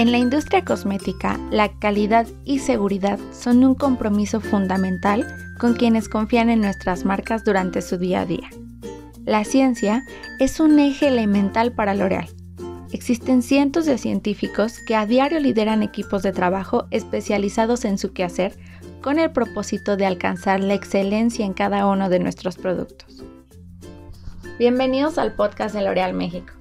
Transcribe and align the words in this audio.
En 0.00 0.12
la 0.12 0.16
industria 0.16 0.64
cosmética, 0.64 1.38
la 1.50 1.68
calidad 1.78 2.26
y 2.46 2.60
seguridad 2.60 3.18
son 3.32 3.62
un 3.62 3.74
compromiso 3.74 4.40
fundamental 4.40 5.26
con 5.58 5.74
quienes 5.74 6.08
confían 6.08 6.48
en 6.48 6.62
nuestras 6.62 7.04
marcas 7.04 7.44
durante 7.44 7.82
su 7.82 7.98
día 7.98 8.22
a 8.22 8.24
día. 8.24 8.48
La 9.26 9.44
ciencia 9.44 10.02
es 10.38 10.58
un 10.58 10.78
eje 10.78 11.08
elemental 11.08 11.72
para 11.72 11.92
L'Oreal. 11.92 12.30
Existen 12.92 13.42
cientos 13.42 13.84
de 13.84 13.98
científicos 13.98 14.78
que 14.86 14.96
a 14.96 15.04
diario 15.04 15.38
lideran 15.38 15.82
equipos 15.82 16.22
de 16.22 16.32
trabajo 16.32 16.86
especializados 16.90 17.84
en 17.84 17.98
su 17.98 18.14
quehacer 18.14 18.56
con 19.02 19.18
el 19.18 19.30
propósito 19.32 19.98
de 19.98 20.06
alcanzar 20.06 20.60
la 20.60 20.72
excelencia 20.72 21.44
en 21.44 21.52
cada 21.52 21.86
uno 21.86 22.08
de 22.08 22.20
nuestros 22.20 22.56
productos. 22.56 23.22
Bienvenidos 24.58 25.18
al 25.18 25.34
podcast 25.34 25.74
de 25.74 25.82
L'Oreal 25.82 26.14
México. 26.14 26.54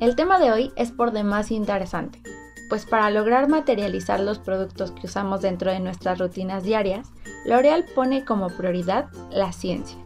El 0.00 0.16
tema 0.16 0.38
de 0.38 0.50
hoy 0.50 0.72
es 0.76 0.92
por 0.92 1.12
demás 1.12 1.50
interesante 1.50 2.22
pues 2.70 2.86
para 2.86 3.10
lograr 3.10 3.48
materializar 3.48 4.20
los 4.20 4.38
productos 4.38 4.92
que 4.92 5.06
usamos 5.06 5.42
dentro 5.42 5.72
de 5.72 5.80
nuestras 5.80 6.18
rutinas 6.18 6.62
diarias, 6.62 7.08
L'Oreal 7.44 7.84
pone 7.94 8.24
como 8.24 8.48
prioridad 8.48 9.10
la 9.30 9.52
ciencia. 9.52 9.98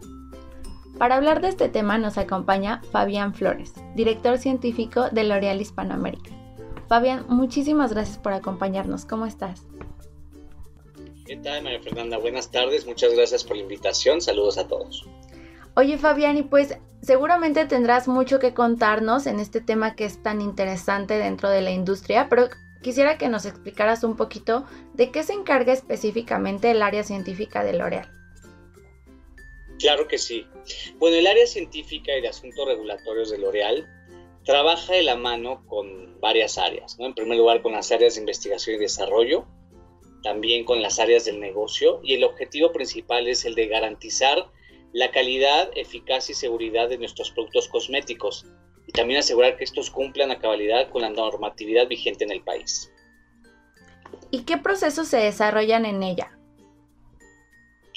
Para 0.97 1.15
hablar 1.15 1.41
de 1.41 1.49
este 1.49 1.69
tema 1.69 1.97
nos 1.97 2.17
acompaña 2.17 2.81
Fabián 2.91 3.35
Flores, 3.35 3.73
director 3.95 4.39
científico 4.39 5.09
de 5.11 5.23
L'Oreal 5.23 5.61
Hispanoamérica. 5.61 6.31
Fabián, 6.89 7.25
muchísimas 7.29 7.93
gracias 7.93 8.17
por 8.17 8.33
acompañarnos. 8.33 9.05
¿Cómo 9.05 9.25
estás? 9.25 9.63
¿Qué 11.25 11.37
tal, 11.37 11.63
María 11.63 11.81
Fernanda? 11.81 12.17
Buenas 12.17 12.49
tardes, 12.49 12.85
muchas 12.85 13.13
gracias 13.13 13.43
por 13.43 13.57
la 13.57 13.63
invitación. 13.63 14.21
Saludos 14.21 14.57
a 14.57 14.67
todos. 14.67 15.05
Oye, 15.77 15.97
Fabián, 15.97 16.37
y 16.37 16.43
pues 16.43 16.77
seguramente 17.01 17.65
tendrás 17.65 18.07
mucho 18.07 18.39
que 18.39 18.53
contarnos 18.53 19.27
en 19.27 19.41
este 19.41 19.59
tema 19.59 19.95
que 19.95 20.05
es 20.05 20.23
tan 20.23 20.39
interesante 20.39 21.17
dentro 21.17 21.49
de 21.49 21.61
la 21.61 21.71
industria, 21.71 22.27
pero 22.29 22.47
quisiera 22.81 23.17
que 23.17 23.27
nos 23.27 23.45
explicaras 23.45 24.03
un 24.05 24.15
poquito 24.15 24.65
de 24.93 25.11
qué 25.11 25.23
se 25.23 25.33
encarga 25.33 25.73
específicamente 25.73 26.71
el 26.71 26.81
área 26.81 27.03
científica 27.03 27.63
de 27.63 27.73
L'Oreal. 27.73 28.09
Claro 29.77 30.07
que 30.07 30.17
sí. 30.17 30.47
Bueno, 30.97 31.17
el 31.17 31.27
área 31.27 31.45
científica 31.45 32.15
y 32.17 32.21
de 32.21 32.29
asuntos 32.29 32.65
regulatorios 32.65 33.29
de 33.29 33.37
L'Oreal 33.37 33.85
trabaja 34.45 34.93
de 34.93 35.03
la 35.03 35.17
mano 35.17 35.65
con 35.67 36.19
varias 36.21 36.57
áreas, 36.57 36.97
¿no? 36.97 37.07
En 37.07 37.13
primer 37.13 37.37
lugar, 37.37 37.61
con 37.61 37.73
las 37.73 37.91
áreas 37.91 38.15
de 38.15 38.21
investigación 38.21 38.77
y 38.77 38.79
desarrollo, 38.79 39.45
también 40.23 40.63
con 40.63 40.81
las 40.81 40.99
áreas 40.99 41.25
del 41.25 41.41
negocio, 41.41 41.99
y 42.01 42.13
el 42.13 42.23
objetivo 42.23 42.71
principal 42.71 43.27
es 43.27 43.43
el 43.43 43.55
de 43.55 43.67
garantizar 43.67 44.47
la 44.95 45.11
calidad, 45.11 45.69
eficacia 45.75 46.31
y 46.31 46.35
seguridad 46.35 46.87
de 46.87 46.97
nuestros 46.97 47.29
productos 47.29 47.67
cosméticos 47.67 48.45
y 48.87 48.93
también 48.93 49.19
asegurar 49.19 49.57
que 49.57 49.65
estos 49.65 49.91
cumplan 49.91 50.31
a 50.31 50.39
cabalidad 50.39 50.89
con 50.89 51.01
la 51.01 51.09
normatividad 51.09 51.85
vigente 51.89 52.23
en 52.23 52.31
el 52.31 52.41
país. 52.41 52.89
¿Y 54.31 54.43
qué 54.43 54.57
procesos 54.57 55.09
se 55.09 55.17
desarrollan 55.17 55.85
en 55.85 56.01
ella? 56.01 56.39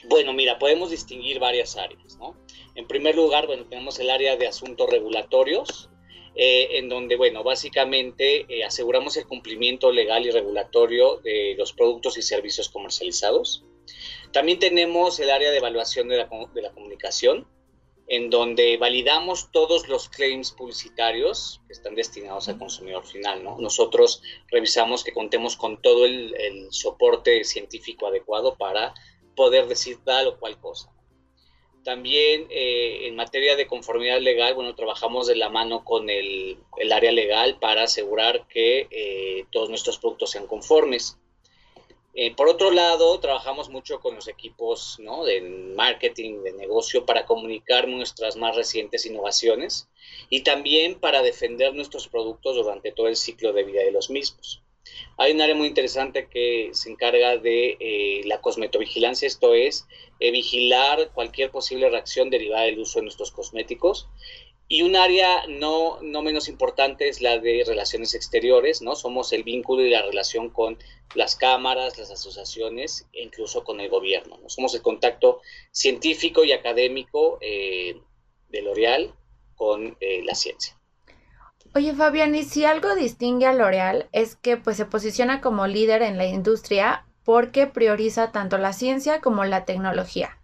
Bueno, 0.09 0.33
mira, 0.33 0.59
podemos 0.59 0.91
distinguir 0.91 1.39
varias 1.39 1.77
áreas, 1.77 2.17
¿no? 2.17 2.35
En 2.75 2.89
primer 2.89 3.15
lugar, 3.15 3.47
bueno, 3.47 3.65
tenemos 3.67 4.01
el 4.01 4.11
área 4.11 4.35
de 4.35 4.49
asuntos 4.49 4.91
regulatorios, 4.91 5.91
eh, 6.35 6.79
en 6.79 6.89
donde, 6.89 7.15
bueno, 7.15 7.45
básicamente 7.45 8.45
eh, 8.49 8.65
aseguramos 8.65 9.17
el 9.17 9.29
cumplimiento 9.29 9.93
legal 9.93 10.27
y 10.27 10.33
regulatorio 10.33 11.19
de 11.19 11.55
los 11.57 11.73
productos 11.73 12.19
y 12.19 12.23
servicios 12.23 12.69
comercializados. 12.69 13.65
También 14.33 14.59
tenemos 14.59 15.19
el 15.21 15.31
área 15.31 15.51
de 15.51 15.59
evaluación 15.59 16.09
de 16.09 16.19
la, 16.19 16.29
comunicación, 16.29 17.47
en 18.09 18.31
donde 18.31 18.77
validamos 18.77 19.51
todos 19.53 19.89
los 19.89 20.09
claims 20.09 20.53
publicitarios 20.53 21.61
que 21.67 21.73
están 21.73 21.95
destinados 21.95 22.49
al 22.49 22.59
consumidor 22.59 23.07
final. 23.07 23.43
¿no? 23.43 23.59
Nosotros 23.59 24.23
revisamos 24.49 25.05
que 25.05 25.13
contemos 25.13 25.57
con 25.57 25.81
todo 25.81 26.05
el, 26.05 26.35
soporte 26.71 27.45
científico 27.45 28.07
adecuado 28.07 28.57
para 28.57 28.95
poder 29.35 29.67
decir 29.67 29.99
tal 30.05 30.29
o 30.29 30.39
cual 30.39 30.59
cosa. 30.59 30.93
También 31.85 32.47
eh, 32.51 33.07
en 33.07 33.17
materia 33.17 33.57
de 33.57 33.67
conformidad 33.67 34.21
legal, 34.21 34.55
bueno, 34.55 34.75
trabajamos 34.75 35.27
de 35.27 35.37
la 35.37 35.49
mano 35.49 35.85
con 35.85 36.11
el, 36.11 36.59
área 36.93 37.13
legal 37.13 37.59
para 37.59 37.85
asegurar 37.85 38.47
que 38.47 38.89
eh, 38.91 39.47
todos 39.51 39.71
nuestros 39.71 39.99
productos 39.99 40.33
sean 40.33 40.47
conformes. 40.47 41.19
Eh, 42.15 42.35
por 42.35 42.49
otro 42.49 42.71
lado, 42.71 43.21
trabajamos 43.21 43.69
mucho 43.69 44.01
con 44.01 44.15
los 44.15 44.29
equipos 44.29 44.99
de 45.27 45.41
marketing, 45.77 46.43
de 46.43 46.53
negocio, 46.53 47.07
para 47.07 47.27
comunicar 47.27 47.87
nuestras 47.87 48.37
más 48.37 48.57
recientes 48.57 49.07
innovaciones 49.07 49.89
y 50.29 50.43
también 50.43 50.99
para 50.99 51.23
defender 51.23 51.75
nuestros 51.75 52.09
productos 52.09 52.57
durante 52.57 52.93
todo 52.93 53.09
el 53.09 53.17
ciclo 53.17 53.53
de 53.53 53.65
vida 53.65 53.83
de 53.83 53.93
los 53.93 54.11
mismos. 54.11 54.63
Hay 55.17 55.33
un 55.33 55.41
área 55.41 55.55
muy 55.55 55.69
interesante 55.69 56.29
que 56.29 56.71
se 56.73 56.91
encarga 56.91 57.37
de 57.37 57.77
eh, 57.79 58.23
la 58.25 58.41
cosmetovigilancia, 58.41 59.27
esto 59.27 59.55
es, 59.55 59.87
eh, 60.21 60.31
vigilar 60.31 61.11
cualquier 61.13 61.51
posible 61.51 61.91
reacción 61.91 62.31
derivada 62.31 62.65
del 62.65 62.79
uso 62.79 62.99
de 62.99 63.05
nuestros 63.05 63.31
cosméticos 63.31 64.09
y 64.69 64.83
un 64.83 64.97
área 64.97 65.47
no, 65.49 65.99
no 66.03 66.23
menos 66.23 66.47
importante 66.49 67.09
es 67.09 67.23
la 67.23 67.39
de 67.39 67.65
relaciones 67.67 68.15
exteriores, 68.15 68.83
¿no? 68.83 68.95
Somos 68.95 69.33
el 69.33 69.43
vínculo 69.43 69.83
y 69.83 69.91
la 69.91 70.03
relación 70.03 70.51
con 70.51 70.77
las 71.15 71.37
cámaras, 71.37 71.97
las 71.97 72.11
asociaciones 72.11 73.07
e 73.15 73.23
incluso 73.23 73.65
con 73.65 73.81
el 73.81 73.89
gobierno, 73.89 74.37
¿no? 74.37 74.51
Somos 74.51 74.75
el 74.75 74.83
contacto 74.83 75.41
científico 75.73 76.45
y 76.45 76.53
académico 76.53 77.39
eh, 77.41 77.99
de 78.51 78.63
L'Oreal 78.63 79.15
con 79.57 79.97
eh, 80.01 80.23
la 80.25 80.35
ciencia. 80.35 80.79
Oye 81.75 81.95
Fabián, 81.95 82.35
y 82.35 82.45
si 82.45 82.67
algo 82.67 82.95
distingue 82.95 83.47
a 83.47 83.55
L'Oreal 83.55 84.09
es 84.13 84.37
que 84.37 84.59
pues 84.59 84.77
se 84.77 84.85
posiciona 84.85 85.41
como 85.41 85.67
líder 85.67 86.03
en 86.03 86.19
la 86.19 86.27
industria 86.27 87.07
porque 87.25 87.67
prioriza 87.67 88.33
tanto 88.33 88.59
la 88.59 88.75
ciencia 88.75 89.21
como 89.21 89.45
la 89.45 89.65
tecnología. 89.65 90.38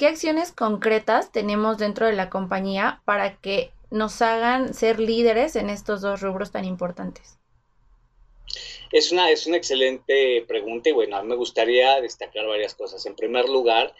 ¿Qué 0.00 0.06
acciones 0.06 0.50
concretas 0.50 1.30
tenemos 1.30 1.76
dentro 1.76 2.06
de 2.06 2.14
la 2.14 2.30
compañía 2.30 3.02
para 3.04 3.36
que 3.36 3.70
nos 3.90 4.22
hagan 4.22 4.72
ser 4.72 4.98
líderes 4.98 5.56
en 5.56 5.68
estos 5.68 6.00
dos 6.00 6.22
rubros 6.22 6.50
tan 6.52 6.64
importantes? 6.64 7.38
Es 8.92 9.12
una, 9.12 9.30
es 9.30 9.46
una 9.46 9.58
excelente 9.58 10.42
pregunta 10.48 10.88
y 10.88 10.92
bueno, 10.92 11.18
a 11.18 11.22
mí 11.22 11.28
me 11.28 11.36
gustaría 11.36 12.00
destacar 12.00 12.46
varias 12.46 12.74
cosas. 12.74 13.04
En 13.04 13.14
primer 13.14 13.46
lugar, 13.50 13.94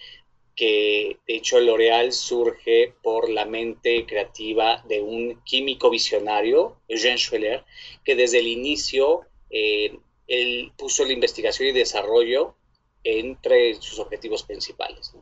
que 0.56 1.19
de 1.28 1.34
hecho 1.37 1.61
L'Oreal 1.61 2.12
surge 2.15 2.94
por 3.03 3.28
la 3.28 3.44
mente 3.44 4.06
creativa 4.06 4.82
de 4.88 5.03
un 5.03 5.43
químico 5.44 5.91
visionario, 5.91 6.78
Eugène 6.88 7.19
Schueller, 7.19 7.62
que 8.06 8.17
desde 8.17 8.38
el 8.38 8.47
inicio 8.47 9.27
eh, 9.50 9.99
él 10.28 10.72
puso 10.78 11.05
la 11.05 11.12
investigación 11.12 11.69
y 11.69 11.72
desarrollo 11.72 12.56
entre 13.05 13.75
sus 13.75 13.99
objetivos 13.99 14.43
principales. 14.43 15.12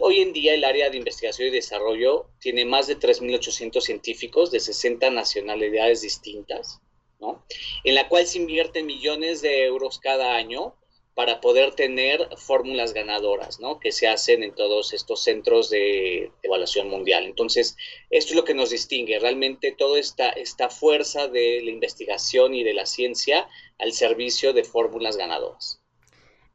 hoy 0.00 0.20
en 0.20 0.32
día 0.32 0.54
el 0.54 0.64
área 0.64 0.90
de 0.90 0.96
investigación 0.96 1.48
y 1.48 1.50
desarrollo 1.50 2.26
tiene 2.40 2.64
más 2.64 2.86
de 2.86 2.98
3.800 2.98 3.80
científicos 3.80 4.50
de 4.50 4.60
60 4.60 5.10
nacionalidades 5.10 6.02
distintas, 6.02 6.80
en 7.84 7.94
la 7.94 8.08
cual 8.08 8.26
se 8.26 8.38
invierten 8.38 8.86
millones 8.86 9.42
de 9.42 9.64
euros 9.64 9.98
cada 9.98 10.34
año 10.34 10.74
para 11.14 11.40
poder 11.40 11.74
tener 11.74 12.28
fórmulas 12.38 12.94
ganadoras, 12.94 13.60
¿no? 13.60 13.78
Que 13.78 13.92
se 13.92 14.08
hacen 14.08 14.42
en 14.42 14.54
todos 14.54 14.94
estos 14.94 15.22
centros 15.22 15.68
de 15.68 16.30
evaluación 16.42 16.88
mundial. 16.88 17.26
Entonces, 17.26 17.76
esto 18.08 18.30
es 18.30 18.36
lo 18.36 18.44
que 18.44 18.54
nos 18.54 18.70
distingue, 18.70 19.18
realmente 19.18 19.72
toda 19.72 19.98
esta, 19.98 20.30
esta 20.30 20.70
fuerza 20.70 21.28
de 21.28 21.60
la 21.62 21.70
investigación 21.70 22.54
y 22.54 22.64
de 22.64 22.74
la 22.74 22.86
ciencia 22.86 23.48
al 23.78 23.92
servicio 23.92 24.52
de 24.54 24.64
fórmulas 24.64 25.16
ganadoras. 25.16 25.79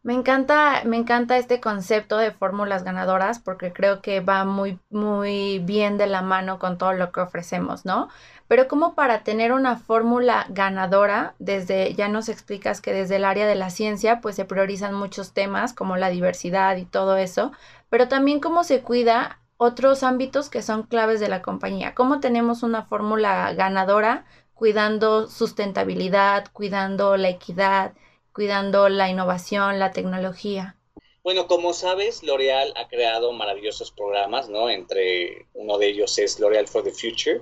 Me 0.05 0.13
encanta, 0.13 0.83
me 0.85 0.97
encanta 0.97 1.35
este 1.35 1.59
concepto 1.59 2.17
de 2.17 2.29
fórmulas 2.29 2.83
ganadoras 2.83 3.39
porque 3.39 3.73
creo 3.73 4.03
que 4.03 4.19
va 4.19 4.45
muy, 4.45 4.77
muy 4.91 5.57
bien 5.57 5.97
de 5.97 6.05
la 6.05 6.21
mano 6.21 6.59
con 6.59 6.77
todo 6.77 6.93
lo 6.93 7.11
que 7.11 7.21
ofrecemos, 7.21 7.85
¿no? 7.85 8.09
Pero 8.47 8.67
como 8.67 8.93
para 8.93 9.23
tener 9.23 9.51
una 9.51 9.77
fórmula 9.77 10.45
ganadora, 10.49 11.33
desde, 11.39 11.95
ya 11.95 12.07
nos 12.07 12.29
explicas 12.29 12.81
que 12.81 12.93
desde 12.93 13.15
el 13.15 13.25
área 13.25 13.47
de 13.47 13.55
la 13.55 13.71
ciencia, 13.71 14.21
pues 14.21 14.35
se 14.35 14.45
priorizan 14.45 14.93
muchos 14.93 15.33
temas 15.33 15.73
como 15.73 15.97
la 15.97 16.09
diversidad 16.09 16.77
y 16.77 16.85
todo 16.85 17.17
eso, 17.17 17.51
pero 17.89 18.07
también 18.07 18.39
cómo 18.39 18.63
se 18.63 18.81
cuida 18.81 19.39
otros 19.57 20.03
ámbitos 20.03 20.51
que 20.51 20.61
son 20.61 20.83
claves 20.83 21.19
de 21.19 21.29
la 21.29 21.41
compañía. 21.41 21.95
¿Cómo 21.95 22.19
tenemos 22.19 22.61
una 22.61 22.83
fórmula 22.83 23.51
ganadora 23.55 24.25
cuidando 24.53 25.27
sustentabilidad, 25.27 26.45
cuidando 26.53 27.17
la 27.17 27.29
equidad, 27.29 27.93
cuidando 28.35 28.89
la 28.89 29.09
innovación, 29.09 29.79
la 29.79 29.93
tecnología? 29.93 30.75
Bueno, 31.23 31.47
como 31.47 31.73
sabes, 31.73 32.21
L'Oreal 32.21 32.73
ha 32.75 32.87
creado 32.87 33.31
maravillosos 33.31 33.91
programas, 33.91 34.49
¿no? 34.49 34.69
Entre 34.69 35.47
uno 35.53 35.77
de 35.79 35.87
ellos 35.87 36.19
es 36.19 36.39
L'Oreal 36.39 36.67
for 36.67 36.83
the 36.83 36.91
Future, 36.91 37.41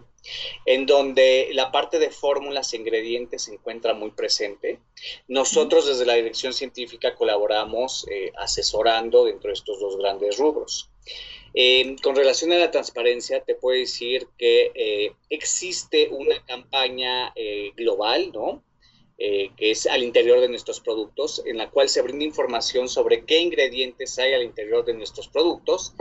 en 0.66 0.86
donde 0.86 1.50
la 1.51 1.72
parte 1.72 1.98
de 2.00 2.12
fórmulas 2.12 2.72
e 2.72 2.78
ingredientes 2.78 3.42
se 3.44 3.54
encuentra 3.54 3.94
muy 3.94 4.12
presente. 4.12 4.80
Nosotros 5.28 5.88
desde 5.88 6.06
la 6.06 6.13
dirección 6.13 6.54
científica 6.54 7.16
colaboramos 7.16 8.06
eh, 8.10 8.31
asesorando 8.38 9.25
dentro 9.25 9.50
de 9.50 9.56
estos 9.56 9.80
dos 9.80 9.98
grandes 9.98 10.38
rubros. 10.38 10.92
con 12.01 12.16
relación 12.16 12.54
a 12.54 12.57
la 12.57 12.72
transparencia, 12.72 13.44
te 13.44 13.56
puedo 13.56 13.78
decir 13.78 14.28
que 14.38 14.72
eh, 14.75 15.16
existe 15.30 16.07
una 16.10 16.44
campaña 16.45 17.34
eh, 17.36 17.72
global, 17.75 18.31
¿no? 18.31 18.63
Eh, 19.18 19.51
que 19.56 19.71
es 19.71 19.86
al 19.88 20.04
interior 20.04 20.39
de 20.39 20.50
nuestros 20.50 20.80
productos, 20.80 21.44
en 21.45 21.57
la 21.57 21.69
cual 21.69 21.89
se 21.89 22.01
brinda 22.01 22.25
información 22.25 22.89
sobre 22.89 23.25
qué 23.25 23.39
ingredientes 23.39 24.18
hay 24.19 24.33
al 24.33 24.44
interior 24.44 24.86
de 24.86 24.94
nuestros 24.94 25.27
productos 25.27 25.94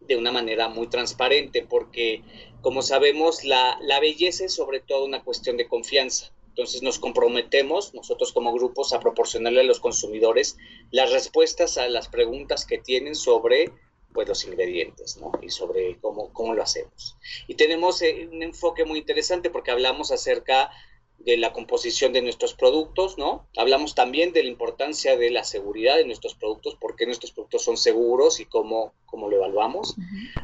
de 0.00 0.16
una 0.16 0.32
manera 0.32 0.68
muy 0.68 0.86
transparente, 0.88 1.66
porque 1.68 2.22
como 2.60 2.82
sabemos, 2.82 3.44
la, 3.44 3.78
la 3.82 4.00
belleza 4.00 4.44
es 4.44 4.54
sobre 4.54 4.80
todo 4.80 5.04
una 5.04 5.22
cuestión 5.22 5.56
de 5.56 5.68
confianza. 5.68 6.32
Entonces 6.48 6.82
nos 6.82 7.00
comprometemos 7.00 7.94
nosotros 7.94 8.32
como 8.32 8.52
grupos 8.52 8.92
a 8.92 9.00
proporcionarle 9.00 9.62
a 9.62 9.64
los 9.64 9.80
consumidores 9.80 10.56
las 10.92 11.10
respuestas 11.12 11.78
a 11.78 11.88
las 11.88 12.08
preguntas 12.08 12.64
que 12.64 12.78
tienen 12.78 13.16
sobre 13.16 13.72
pues, 14.12 14.28
los 14.28 14.44
ingredientes 14.44 15.16
¿no? 15.16 15.32
y 15.42 15.50
sobre 15.50 15.98
cómo, 16.00 16.32
cómo 16.32 16.54
lo 16.54 16.62
hacemos. 16.62 17.16
Y 17.48 17.56
tenemos 17.56 18.00
eh, 18.02 18.28
un 18.30 18.42
enfoque 18.44 18.84
muy 18.84 19.00
interesante 19.00 19.50
porque 19.50 19.72
hablamos 19.72 20.12
acerca 20.12 20.70
de 21.18 21.36
la 21.38 21.52
composición 21.52 22.12
de 22.12 22.20
nuestros 22.20 22.54
productos, 22.54 23.16
¿no? 23.16 23.48
Hablamos 23.56 23.94
también 23.94 24.32
de 24.32 24.42
la 24.42 24.50
importancia 24.50 25.16
de 25.16 25.30
la 25.30 25.44
seguridad 25.44 25.96
de 25.96 26.04
nuestros 26.04 26.34
productos, 26.34 26.74
por 26.74 26.96
qué 26.96 27.06
nuestros 27.06 27.32
productos 27.32 27.62
son 27.62 27.76
seguros 27.78 28.40
y 28.40 28.44
cómo, 28.44 28.92
cómo 29.06 29.30
lo 29.30 29.36
evaluamos. 29.36 29.96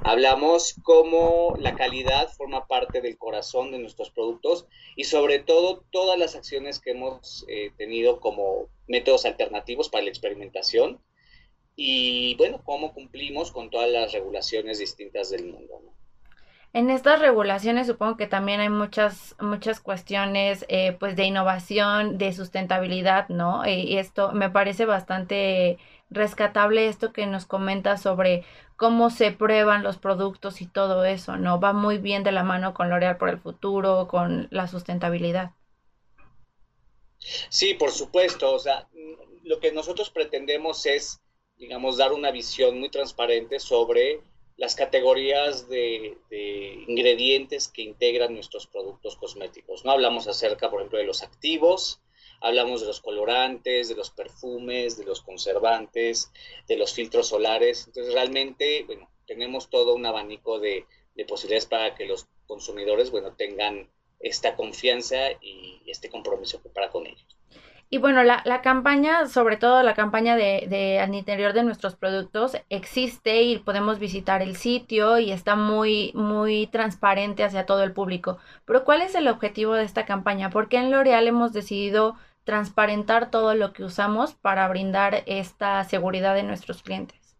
Hablamos 0.04 0.74
cómo 0.82 1.54
la 1.58 1.76
calidad 1.76 2.30
forma 2.32 2.66
parte 2.66 3.02
del 3.02 3.18
corazón 3.18 3.72
de 3.72 3.78
nuestros 3.78 4.10
productos 4.10 4.66
y 4.96 5.04
sobre 5.04 5.38
todo 5.38 5.84
todas 5.90 6.18
las 6.18 6.34
acciones 6.34 6.80
que 6.80 6.92
hemos 6.92 7.44
eh, 7.48 7.72
tenido 7.76 8.20
como 8.20 8.68
métodos 8.88 9.26
alternativos 9.26 9.90
para 9.90 10.04
la 10.04 10.10
experimentación 10.10 11.00
y, 11.76 12.34
bueno, 12.36 12.62
cómo 12.64 12.94
cumplimos 12.94 13.52
con 13.52 13.70
todas 13.70 13.90
las 13.90 14.12
regulaciones 14.12 14.78
distintas 14.78 15.30
del 15.30 15.46
mundo, 15.46 15.80
¿no? 15.84 15.99
En 16.72 16.88
estas 16.88 17.18
regulaciones 17.18 17.88
supongo 17.88 18.16
que 18.16 18.28
también 18.28 18.60
hay 18.60 18.68
muchas, 18.68 19.34
muchas 19.40 19.80
cuestiones 19.80 20.64
eh, 20.68 20.96
pues 21.00 21.16
de 21.16 21.24
innovación, 21.24 22.16
de 22.16 22.32
sustentabilidad, 22.32 23.28
¿no? 23.28 23.66
Y 23.66 23.98
esto 23.98 24.30
me 24.32 24.50
parece 24.50 24.86
bastante 24.86 25.78
rescatable 26.10 26.86
esto 26.86 27.12
que 27.12 27.26
nos 27.26 27.46
comenta 27.46 27.96
sobre 27.96 28.44
cómo 28.76 29.10
se 29.10 29.32
prueban 29.32 29.82
los 29.82 29.98
productos 29.98 30.60
y 30.60 30.66
todo 30.66 31.04
eso, 31.04 31.36
¿no? 31.36 31.58
Va 31.58 31.72
muy 31.72 31.98
bien 31.98 32.22
de 32.22 32.32
la 32.32 32.44
mano 32.44 32.72
con 32.72 32.88
L'Oreal 32.88 33.16
por 33.18 33.30
el 33.30 33.38
futuro, 33.40 34.06
con 34.08 34.46
la 34.50 34.68
sustentabilidad. 34.68 35.50
Sí, 37.48 37.74
por 37.74 37.90
supuesto. 37.90 38.52
O 38.52 38.58
sea, 38.58 38.88
lo 39.42 39.58
que 39.60 39.72
nosotros 39.72 40.10
pretendemos 40.10 40.86
es, 40.86 41.20
digamos, 41.56 41.96
dar 41.96 42.12
una 42.12 42.30
visión 42.30 42.78
muy 42.78 42.90
transparente 42.90 43.58
sobre 43.58 44.20
las 44.60 44.74
categorías 44.74 45.70
de, 45.70 46.18
ingredientes 46.86 47.66
que 47.66 47.80
integran 47.80 48.34
nuestros 48.34 48.66
productos 48.66 49.16
cosméticos. 49.16 49.86
¿no? 49.86 49.92
Hablamos 49.92 50.28
acerca, 50.28 50.68
por 50.68 50.80
ejemplo, 50.80 50.98
de 50.98 51.06
los 51.06 51.22
activos, 51.22 52.02
hablamos 52.42 52.82
de 52.82 52.86
los 52.86 53.00
colorantes, 53.00 53.88
de 53.88 53.94
los 53.94 54.10
perfumes, 54.10 54.98
de 54.98 55.06
los 55.06 55.22
conservantes, 55.22 56.30
de 56.68 56.76
los 56.76 56.92
filtros 56.92 57.28
solares. 57.28 57.86
Entonces, 57.86 58.12
realmente, 58.12 58.84
bueno, 58.84 59.10
tenemos 59.26 59.70
todo 59.70 59.94
un 59.94 60.04
abanico 60.04 60.60
de, 60.60 60.84
de 61.14 61.24
posibilidades 61.24 61.64
para 61.64 61.94
que 61.94 62.04
los 62.04 62.26
consumidores, 62.46 63.10
bueno, 63.10 63.34
tengan 63.34 63.90
esta 64.18 64.56
confianza 64.56 65.32
y 65.40 65.80
este 65.86 66.10
compromiso 66.10 66.60
para 66.74 66.90
con 66.90 67.06
ellos. 67.06 67.39
Y 67.92 67.98
bueno, 67.98 68.22
la, 68.22 68.40
la, 68.44 68.62
campaña, 68.62 69.26
sobre 69.26 69.56
todo 69.56 69.82
la 69.82 69.94
campaña 69.94 70.36
de, 70.36 70.66
de, 70.68 71.00
al 71.00 71.12
interior 71.12 71.52
de 71.52 71.64
nuestros 71.64 71.96
productos, 71.96 72.56
existe 72.68 73.42
y 73.42 73.58
podemos 73.58 73.98
visitar 73.98 74.42
el 74.42 74.56
sitio 74.56 75.18
y 75.18 75.32
está 75.32 75.56
muy, 75.56 76.12
muy 76.14 76.68
transparente 76.68 77.42
hacia 77.42 77.66
todo 77.66 77.82
el 77.82 77.92
público. 77.92 78.38
Pero 78.64 78.84
¿cuál 78.84 79.02
es 79.02 79.16
el 79.16 79.26
objetivo 79.26 79.74
de 79.74 79.82
esta 79.82 80.06
campaña? 80.06 80.50
Porque 80.50 80.76
en 80.76 80.92
L'Oreal 80.92 81.26
hemos 81.26 81.52
decidido 81.52 82.16
transparentar 82.44 83.30
todo 83.30 83.54
lo 83.54 83.72
que 83.72 83.84
usamos 83.84 84.34
para 84.34 84.66
brindar 84.68 85.22
esta 85.26 85.84
seguridad 85.84 86.34
de 86.34 86.42
nuestros 86.42 86.82
clientes? 86.82 87.36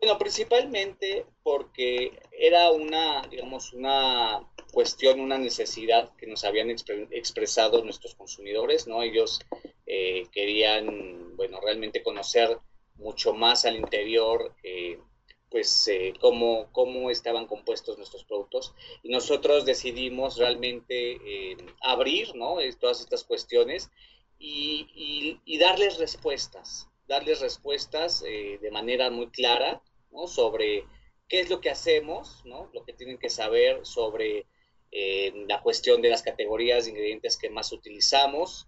Bueno, 0.00 0.18
principalmente 0.18 1.26
porque 1.42 2.20
era 2.40 2.70
una, 2.70 3.20
digamos, 3.30 3.74
una 3.74 4.48
cuestión, 4.72 5.20
una 5.20 5.36
necesidad 5.36 6.16
que 6.16 6.26
nos 6.26 6.42
habían 6.44 6.70
expresado 6.70 7.84
nuestros 7.84 8.14
consumidores, 8.14 8.86
¿no? 8.86 9.02
Ellos 9.02 9.40
eh, 9.84 10.26
querían, 10.32 11.36
bueno, 11.36 11.60
realmente 11.60 12.02
conocer 12.02 12.58
mucho 12.94 13.34
más 13.34 13.66
al 13.66 13.76
interior, 13.76 14.54
eh, 14.62 14.98
pues, 15.50 15.86
eh, 15.88 16.14
cómo, 16.18 16.72
cómo 16.72 17.10
estaban 17.10 17.46
compuestos 17.46 17.98
nuestros 17.98 18.24
productos. 18.24 18.72
Y 19.02 19.10
nosotros 19.10 19.66
decidimos 19.66 20.38
realmente 20.38 21.20
abrir, 21.82 22.34
¿no? 22.36 22.56
Todas 22.80 23.00
estas 23.00 23.22
cuestiones 23.22 23.90
y, 24.38 25.38
y, 25.44 25.58
darles 25.58 25.98
respuestas, 25.98 26.88
darles 27.06 27.40
respuestas 27.40 28.22
de 28.22 28.70
manera 28.72 29.10
muy 29.10 29.28
clara, 29.28 29.82
¿no? 30.10 30.26
Sobre 30.26 30.86
qué 31.30 31.40
es 31.40 31.48
lo 31.48 31.62
que 31.62 31.70
hacemos, 31.70 32.42
¿no? 32.44 32.68
Lo 32.74 32.84
que 32.84 32.92
tienen 32.92 33.16
que 33.16 33.30
saber 33.30 33.86
sobre 33.86 34.46
la 35.46 35.62
cuestión 35.62 36.02
de 36.02 36.10
las 36.10 36.22
categorías 36.22 36.84
de 36.84 36.90
ingredientes 36.90 37.38
que 37.38 37.48
más 37.48 37.72
utilizamos. 37.72 38.66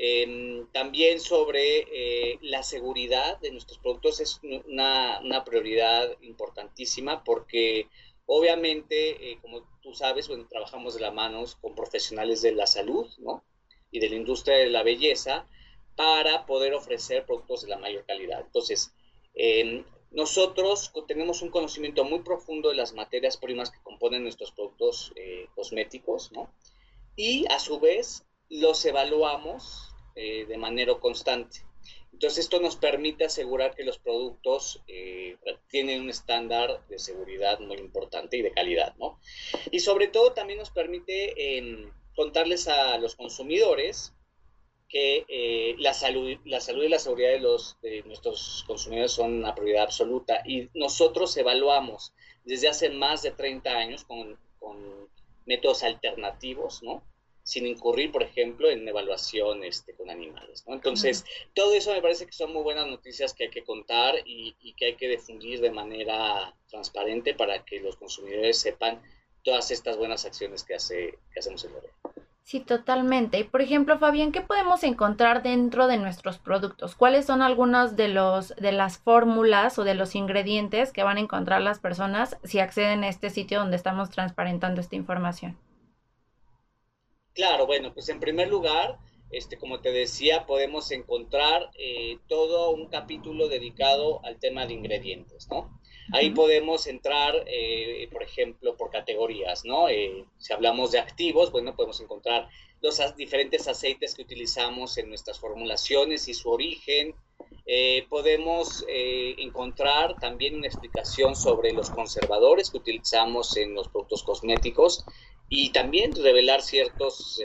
Em, 0.00 0.70
también 0.70 1.18
sobre 1.18 1.80
eh, 1.90 2.38
la 2.40 2.62
seguridad 2.62 3.38
de 3.40 3.50
nuestros 3.50 3.80
productos 3.80 4.20
es 4.20 4.40
una, 4.68 5.42
prioridad 5.44 6.16
importantísima 6.22 7.24
porque 7.24 7.88
obviamente, 8.24 9.32
eh, 9.32 9.38
como 9.42 9.68
tú 9.82 9.92
sabes, 9.94 10.28
bueno, 10.28 10.46
trabajamos 10.48 10.94
de 10.94 11.00
la 11.00 11.10
mano 11.10 11.44
con 11.60 11.74
profesionales 11.74 12.42
de 12.42 12.52
la 12.52 12.68
salud 12.68 13.08
¿no? 13.18 13.44
y 13.90 13.98
de 13.98 14.08
la 14.08 14.16
industria 14.16 14.58
de 14.58 14.70
la 14.70 14.84
belleza 14.84 15.48
para 15.96 16.46
poder 16.46 16.74
ofrecer 16.74 17.26
productos 17.26 17.62
de 17.62 17.68
la 17.68 17.78
mayor 17.78 18.06
calidad. 18.06 18.42
Entonces, 18.46 18.94
eh, 19.34 19.84
nosotros 20.10 20.92
tenemos 21.06 21.42
un 21.42 21.50
conocimiento 21.50 22.04
muy 22.04 22.20
profundo 22.20 22.70
de 22.70 22.76
las 22.76 22.94
materias 22.94 23.36
primas 23.36 23.70
que 23.70 23.82
componen 23.82 24.22
nuestros 24.22 24.52
productos 24.52 25.12
eh, 25.16 25.46
cosméticos, 25.54 26.32
¿no? 26.32 26.50
Y 27.14 27.46
a 27.50 27.58
su 27.58 27.78
vez 27.78 28.24
los 28.48 28.84
evaluamos 28.84 29.92
eh, 30.14 30.46
de 30.46 30.56
manera 30.56 30.94
constante. 30.98 31.60
Entonces 32.12 32.44
esto 32.44 32.60
nos 32.60 32.76
permite 32.76 33.26
asegurar 33.26 33.74
que 33.74 33.84
los 33.84 33.98
productos 33.98 34.82
eh, 34.88 35.36
tienen 35.68 36.02
un 36.02 36.10
estándar 36.10 36.84
de 36.88 36.98
seguridad 36.98 37.60
muy 37.60 37.76
importante 37.76 38.36
y 38.36 38.42
de 38.42 38.50
calidad, 38.50 38.96
¿no? 38.96 39.20
Y 39.70 39.80
sobre 39.80 40.08
todo 40.08 40.32
también 40.32 40.58
nos 40.58 40.70
permite 40.70 41.58
em, 41.58 41.92
contarles 42.16 42.66
a 42.66 42.98
los 42.98 43.14
consumidores 43.14 44.14
que 44.88 45.24
eh, 45.28 45.74
la, 45.78 45.92
salud, 45.92 46.36
la 46.44 46.60
salud 46.60 46.84
y 46.84 46.88
la 46.88 46.98
seguridad 46.98 47.30
de, 47.30 47.40
los, 47.40 47.76
de 47.82 48.02
nuestros 48.04 48.64
consumidores 48.66 49.12
son 49.12 49.34
una 49.34 49.54
prioridad 49.54 49.84
absoluta 49.84 50.42
y 50.46 50.68
nosotros 50.74 51.36
evaluamos 51.36 52.12
desde 52.44 52.68
hace 52.68 52.90
más 52.90 53.22
de 53.22 53.32
30 53.32 53.70
años 53.70 54.04
con, 54.04 54.38
con 54.58 55.08
métodos 55.46 55.82
alternativos, 55.82 56.82
¿no? 56.82 57.02
sin 57.42 57.66
incurrir, 57.66 58.12
por 58.12 58.22
ejemplo, 58.22 58.68
en 58.68 58.86
evaluación 58.86 59.64
este, 59.64 59.94
con 59.94 60.10
animales. 60.10 60.64
¿no? 60.66 60.74
Entonces, 60.74 61.24
todo 61.54 61.72
eso 61.72 61.92
me 61.94 62.02
parece 62.02 62.26
que 62.26 62.32
son 62.32 62.52
muy 62.52 62.62
buenas 62.62 62.86
noticias 62.86 63.32
que 63.32 63.44
hay 63.44 63.50
que 63.50 63.64
contar 63.64 64.16
y, 64.26 64.54
y, 64.60 64.74
que 64.74 64.86
hay 64.86 64.96
que 64.96 65.08
difundir 65.08 65.60
de 65.62 65.70
manera 65.70 66.54
transparente 66.68 67.32
para 67.32 67.64
que 67.64 67.80
los 67.80 67.96
consumidores 67.96 68.58
sepan 68.58 69.00
todas 69.42 69.70
estas 69.70 69.96
buenas 69.96 70.26
acciones 70.26 70.62
que, 70.62 70.74
hace, 70.74 71.18
que 71.32 71.40
hacemos 71.40 71.64
en 71.64 71.72
L'Oréal. 71.72 71.94
Sí, 72.48 72.60
totalmente. 72.60 73.38
Y 73.38 73.44
por 73.44 73.60
ejemplo, 73.60 73.98
Fabián, 73.98 74.32
¿qué 74.32 74.40
podemos 74.40 74.82
encontrar 74.82 75.42
dentro 75.42 75.86
de 75.86 75.98
nuestros 75.98 76.38
productos? 76.38 76.94
¿Cuáles 76.94 77.26
son 77.26 77.42
algunas 77.42 77.94
de 77.94 78.08
los 78.08 78.56
de 78.56 78.72
las 78.72 78.96
fórmulas 78.96 79.78
o 79.78 79.84
de 79.84 79.94
los 79.94 80.14
ingredientes 80.14 80.90
que 80.90 81.02
van 81.02 81.18
a 81.18 81.20
encontrar 81.20 81.60
las 81.60 81.78
personas 81.78 82.38
si 82.44 82.58
acceden 82.58 83.04
a 83.04 83.10
este 83.10 83.28
sitio 83.28 83.58
donde 83.58 83.76
estamos 83.76 84.08
transparentando 84.08 84.80
esta 84.80 84.96
información? 84.96 85.58
Claro, 87.34 87.66
bueno, 87.66 87.92
pues 87.92 88.08
en 88.08 88.18
primer 88.18 88.48
lugar, 88.48 88.96
este, 89.30 89.58
como 89.58 89.80
te 89.80 89.92
decía, 89.92 90.46
podemos 90.46 90.90
encontrar 90.90 91.70
eh, 91.78 92.18
todo 92.28 92.70
un 92.70 92.88
capítulo 92.88 93.48
dedicado 93.48 94.24
al 94.24 94.38
tema 94.38 94.64
de 94.64 94.72
ingredientes, 94.72 95.48
¿no? 95.50 95.77
Ahí 96.12 96.30
podemos 96.30 96.86
entrar, 96.86 97.34
eh, 97.46 98.08
por 98.10 98.22
ejemplo, 98.22 98.76
por 98.76 98.90
categorías, 98.90 99.64
¿no? 99.64 99.88
Eh, 99.88 100.24
si 100.38 100.52
hablamos 100.52 100.90
de 100.92 100.98
activos, 100.98 101.52
bueno, 101.52 101.76
podemos 101.76 102.00
encontrar 102.00 102.48
los 102.80 102.98
diferentes 103.16 103.68
aceites 103.68 104.14
que 104.14 104.22
utilizamos 104.22 104.96
en 104.96 105.10
nuestras 105.10 105.38
formulaciones 105.38 106.28
y 106.28 106.34
su 106.34 106.48
origen. 106.50 107.14
Eh, 107.66 108.06
podemos 108.08 108.84
encontrar 108.88 110.18
también 110.18 110.56
una 110.56 110.66
explicación 110.66 111.36
sobre 111.36 111.72
los 111.72 111.90
conservadores 111.90 112.70
que 112.70 112.78
utilizamos 112.78 113.56
en 113.58 113.74
los 113.74 113.88
productos 113.88 114.22
cosméticos 114.22 115.04
y 115.50 115.70
también 115.70 116.14
revelar 116.14 116.62
ciertos 116.62 117.42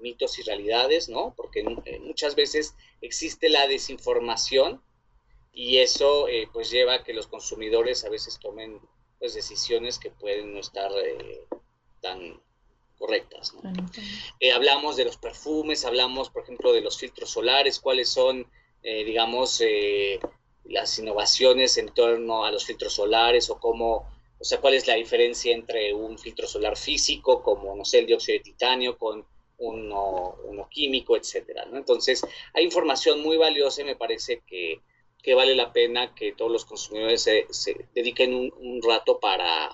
mitos 0.00 0.38
y 0.38 0.42
realidades, 0.42 1.08
¿no? 1.08 1.32
Porque 1.36 1.62
muchas 2.00 2.34
veces 2.34 2.74
existe 3.00 3.48
la 3.48 3.66
desinformación 3.66 4.82
y 5.52 5.78
eso 5.78 6.28
eh, 6.28 6.48
pues 6.52 6.70
lleva 6.70 6.94
a 6.94 7.04
que 7.04 7.12
los 7.12 7.26
consumidores 7.26 8.04
a 8.04 8.08
veces 8.08 8.38
tomen 8.40 8.80
pues 9.22 9.34
decisiones 9.34 10.00
que 10.00 10.10
pueden 10.10 10.52
no 10.52 10.58
estar 10.58 10.90
eh, 11.04 11.44
tan 12.00 12.42
correctas. 12.98 13.54
Eh, 14.40 14.50
hablamos 14.50 14.96
de 14.96 15.04
los 15.04 15.16
perfumes, 15.16 15.84
hablamos, 15.84 16.28
por 16.30 16.42
ejemplo, 16.42 16.72
de 16.72 16.80
los 16.80 16.98
filtros 16.98 17.30
solares, 17.30 17.78
cuáles 17.78 18.08
son, 18.08 18.50
eh, 18.82 19.04
digamos, 19.04 19.62
las 20.64 20.98
innovaciones 20.98 21.78
en 21.78 21.94
torno 21.94 22.44
a 22.44 22.50
los 22.50 22.64
filtros 22.64 22.94
solares 22.94 23.48
o 23.48 23.60
cómo, 23.60 24.10
o 24.40 24.44
sea, 24.44 24.60
cuál 24.60 24.74
es 24.74 24.88
la 24.88 24.94
diferencia 24.94 25.54
entre 25.54 25.94
un 25.94 26.18
filtro 26.18 26.48
solar 26.48 26.76
físico, 26.76 27.44
como, 27.44 27.76
no 27.76 27.84
sé, 27.84 28.00
el 28.00 28.06
dióxido 28.06 28.38
de 28.38 28.44
titanio, 28.44 28.98
con 28.98 29.24
uno, 29.58 30.36
uno 30.44 30.68
químico, 30.68 31.16
etcétera. 31.16 31.64
Entonces, 31.72 32.22
hay 32.54 32.64
información 32.64 33.22
muy 33.22 33.36
valiosa 33.36 33.82
y 33.82 33.84
me 33.84 33.94
parece 33.94 34.42
que, 34.44 34.80
vale 35.34 35.54
la 35.54 35.72
pena 35.72 36.14
que 36.14 36.32
todos 36.32 36.50
los 36.50 36.64
consumidores 36.64 37.22
se, 37.22 37.88
dediquen 37.94 38.34
un 38.34 38.80
rato 38.82 39.20
para, 39.20 39.70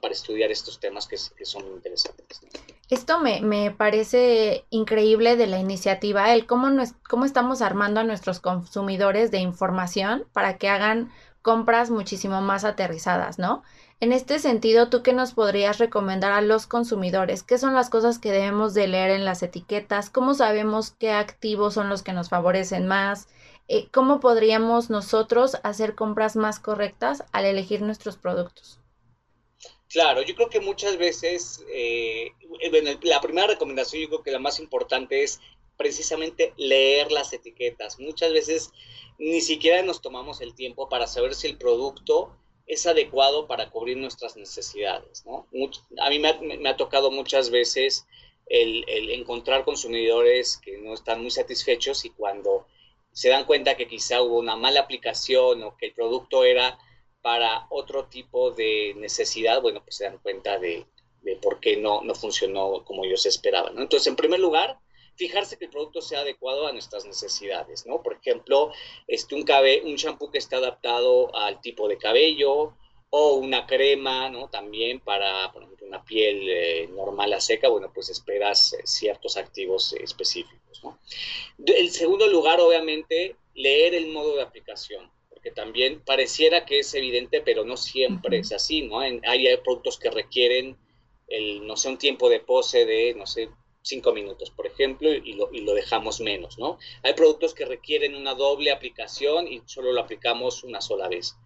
para 0.00 0.14
estudiar 0.14 0.50
estos 0.50 0.80
temas 0.80 1.06
que, 1.06 1.16
son 1.18 1.66
muy 1.66 1.76
interesantes. 1.76 2.40
Esto 2.88 3.20
me, 3.20 3.70
parece 3.70 4.64
increíble 4.70 5.36
de 5.36 5.46
la 5.46 5.58
iniciativa, 5.58 6.32
el 6.34 6.46
cómo, 6.46 6.68
cómo 7.08 7.24
estamos 7.24 7.62
armando 7.62 8.00
a 8.00 8.04
nuestros 8.04 8.40
consumidores 8.40 9.30
de 9.30 9.38
información 9.38 10.26
para 10.32 10.58
que 10.58 10.68
hagan 10.68 11.12
compras 11.42 11.90
muchísimo 11.90 12.40
más 12.40 12.64
aterrizadas, 12.64 13.38
¿no? 13.38 13.62
En 14.00 14.12
este 14.12 14.38
sentido, 14.38 14.88
¿tú 14.88 15.02
qué 15.02 15.12
nos 15.12 15.32
podrías 15.32 15.78
recomendar 15.78 16.32
a 16.32 16.40
los 16.40 16.66
consumidores? 16.66 17.42
¿Qué 17.42 17.58
son 17.58 17.74
las 17.74 17.90
cosas 17.90 18.18
que 18.18 18.32
debemos 18.32 18.72
de 18.72 18.88
leer 18.88 19.10
en 19.10 19.26
las 19.26 19.42
etiquetas? 19.42 20.08
¿Cómo 20.08 20.32
sabemos 20.32 20.92
qué 20.98 21.12
activos 21.12 21.74
son 21.74 21.90
los 21.90 22.02
que 22.02 22.14
nos 22.14 22.30
favorecen 22.30 22.86
más? 22.86 23.28
Eh, 23.72 23.86
¿Cómo 23.92 24.18
podríamos 24.18 24.90
nosotros 24.90 25.56
hacer 25.62 25.94
compras 25.94 26.34
más 26.34 26.58
correctas 26.58 27.22
al 27.30 27.44
elegir 27.44 27.82
nuestros 27.82 28.16
productos? 28.16 28.80
Claro, 29.88 30.22
yo 30.22 30.34
creo 30.34 30.50
que 30.50 30.58
muchas 30.58 30.96
veces, 30.96 31.64
eh, 31.72 32.32
bueno, 32.68 32.90
la 33.02 33.20
primera 33.20 33.46
recomendación, 33.46 34.02
yo 34.02 34.08
creo 34.08 34.22
que 34.24 34.32
la 34.32 34.40
más 34.40 34.58
importante 34.58 35.22
es 35.22 35.38
precisamente 35.76 36.52
leer 36.56 37.12
las 37.12 37.32
etiquetas. 37.32 38.00
Muchas 38.00 38.32
veces 38.32 38.72
ni 39.18 39.40
siquiera 39.40 39.82
nos 39.82 40.02
tomamos 40.02 40.40
el 40.40 40.56
tiempo 40.56 40.88
para 40.88 41.06
saber 41.06 41.36
si 41.36 41.46
el 41.46 41.56
producto 41.56 42.36
es 42.66 42.88
adecuado 42.88 43.46
para 43.46 43.70
cubrir 43.70 43.98
nuestras 43.98 44.36
necesidades. 44.36 45.24
¿no? 45.24 45.46
a 46.00 46.10
mí 46.10 46.18
me 46.18 46.68
ha, 46.68 46.76
tocado 46.76 47.12
muchas 47.12 47.50
veces 47.50 48.04
el, 48.46 48.84
el, 48.88 49.10
encontrar 49.10 49.64
consumidores 49.64 50.56
que 50.56 50.78
no 50.78 50.92
están 50.92 51.22
muy 51.22 51.30
satisfechos 51.30 52.04
y 52.04 52.10
cuando 52.10 52.66
se 53.12 53.28
dan 53.28 53.44
cuenta 53.44 53.76
que 53.76 53.88
quizá 53.88 54.22
hubo 54.22 54.38
una 54.38 54.56
mala 54.56 54.80
aplicación 54.80 55.62
o 55.62 55.76
que 55.76 55.86
el 55.86 55.92
producto 55.92 56.44
era 56.44 56.78
para 57.22 57.66
otro 57.70 58.06
tipo 58.06 58.50
de 58.50 58.94
necesidad, 58.96 59.60
bueno, 59.60 59.82
pues 59.82 59.96
se 59.96 60.04
dan 60.04 60.18
cuenta 60.18 60.58
de, 60.58 60.86
por 61.42 61.60
qué 61.60 61.76
no, 61.76 62.02
no 62.02 62.14
funcionó 62.14 62.84
como 62.84 63.04
ellos 63.04 63.26
esperaban. 63.26 63.78
Entonces, 63.78 64.06
en 64.06 64.16
primer 64.16 64.40
lugar, 64.40 64.78
fijarse 65.16 65.58
que 65.58 65.66
el 65.66 65.70
producto 65.70 66.00
sea 66.00 66.20
adecuado 66.20 66.66
a 66.66 66.72
nuestras 66.72 67.04
necesidades, 67.04 67.84
¿no? 67.86 68.02
Por 68.02 68.14
ejemplo, 68.14 68.72
este, 69.06 69.34
un, 69.34 69.44
un 69.84 69.96
shampoo 69.96 70.30
que 70.30 70.38
está 70.38 70.56
adaptado 70.56 71.34
al 71.36 71.60
tipo 71.60 71.88
de 71.88 71.98
cabello 71.98 72.74
o 73.10 73.34
una 73.34 73.66
crema, 73.66 74.30
¿no? 74.30 74.48
También 74.48 75.00
para, 75.00 75.52
una 75.90 76.04
piel 76.04 76.48
eh, 76.48 76.88
normal 76.94 77.32
a 77.32 77.40
seca, 77.40 77.68
bueno, 77.68 77.90
pues 77.92 78.08
esperas 78.08 78.72
eh, 78.72 78.82
ciertos 78.84 79.36
activos 79.36 79.92
específicos, 79.94 80.82
¿no? 80.84 80.98
El 81.66 81.90
segundo 81.90 82.28
lugar, 82.28 82.60
obviamente, 82.60 83.36
leer 83.54 83.94
el 83.94 84.06
modo 84.08 84.36
de 84.36 84.42
aplicación 84.42 85.10
que 85.42 85.50
también 85.50 86.02
pareciera 86.04 86.66
que 86.66 86.80
es 86.80 86.92
evidente, 86.94 87.40
pero 87.40 87.64
no 87.64 87.76
siempre 87.76 88.38
es 88.38 88.52
así, 88.52 88.82
¿no? 88.82 89.00
hay, 89.00 89.56
productos 89.64 89.98
que 89.98 90.10
requieren, 90.10 90.76
el, 91.28 91.66
no 91.66 91.76
sé, 91.78 91.88
un 91.88 91.96
tiempo 91.96 92.28
de 92.28 92.40
pose 92.40 92.84
de, 92.84 93.14
no 93.14 93.26
sé, 93.26 93.48
cinco 93.82 94.12
minutos, 94.12 94.50
por 94.50 94.66
ejemplo, 94.66 95.10
y 95.10 95.32
lo, 95.32 95.50
y 95.50 95.62
lo, 95.62 95.72
dejamos 95.72 96.20
menos, 96.20 96.58
¿no? 96.58 96.78
Hay 97.02 97.14
productos 97.14 97.54
que 97.54 97.64
requieren 97.64 98.14
una 98.14 98.34
doble 98.34 98.70
aplicación 98.70 99.48
y 99.48 99.62
solo 99.64 99.92
lo 99.92 100.00
aplicamos 100.02 100.62
una 100.62 100.82
sola 100.82 101.08
vez. 101.08 101.36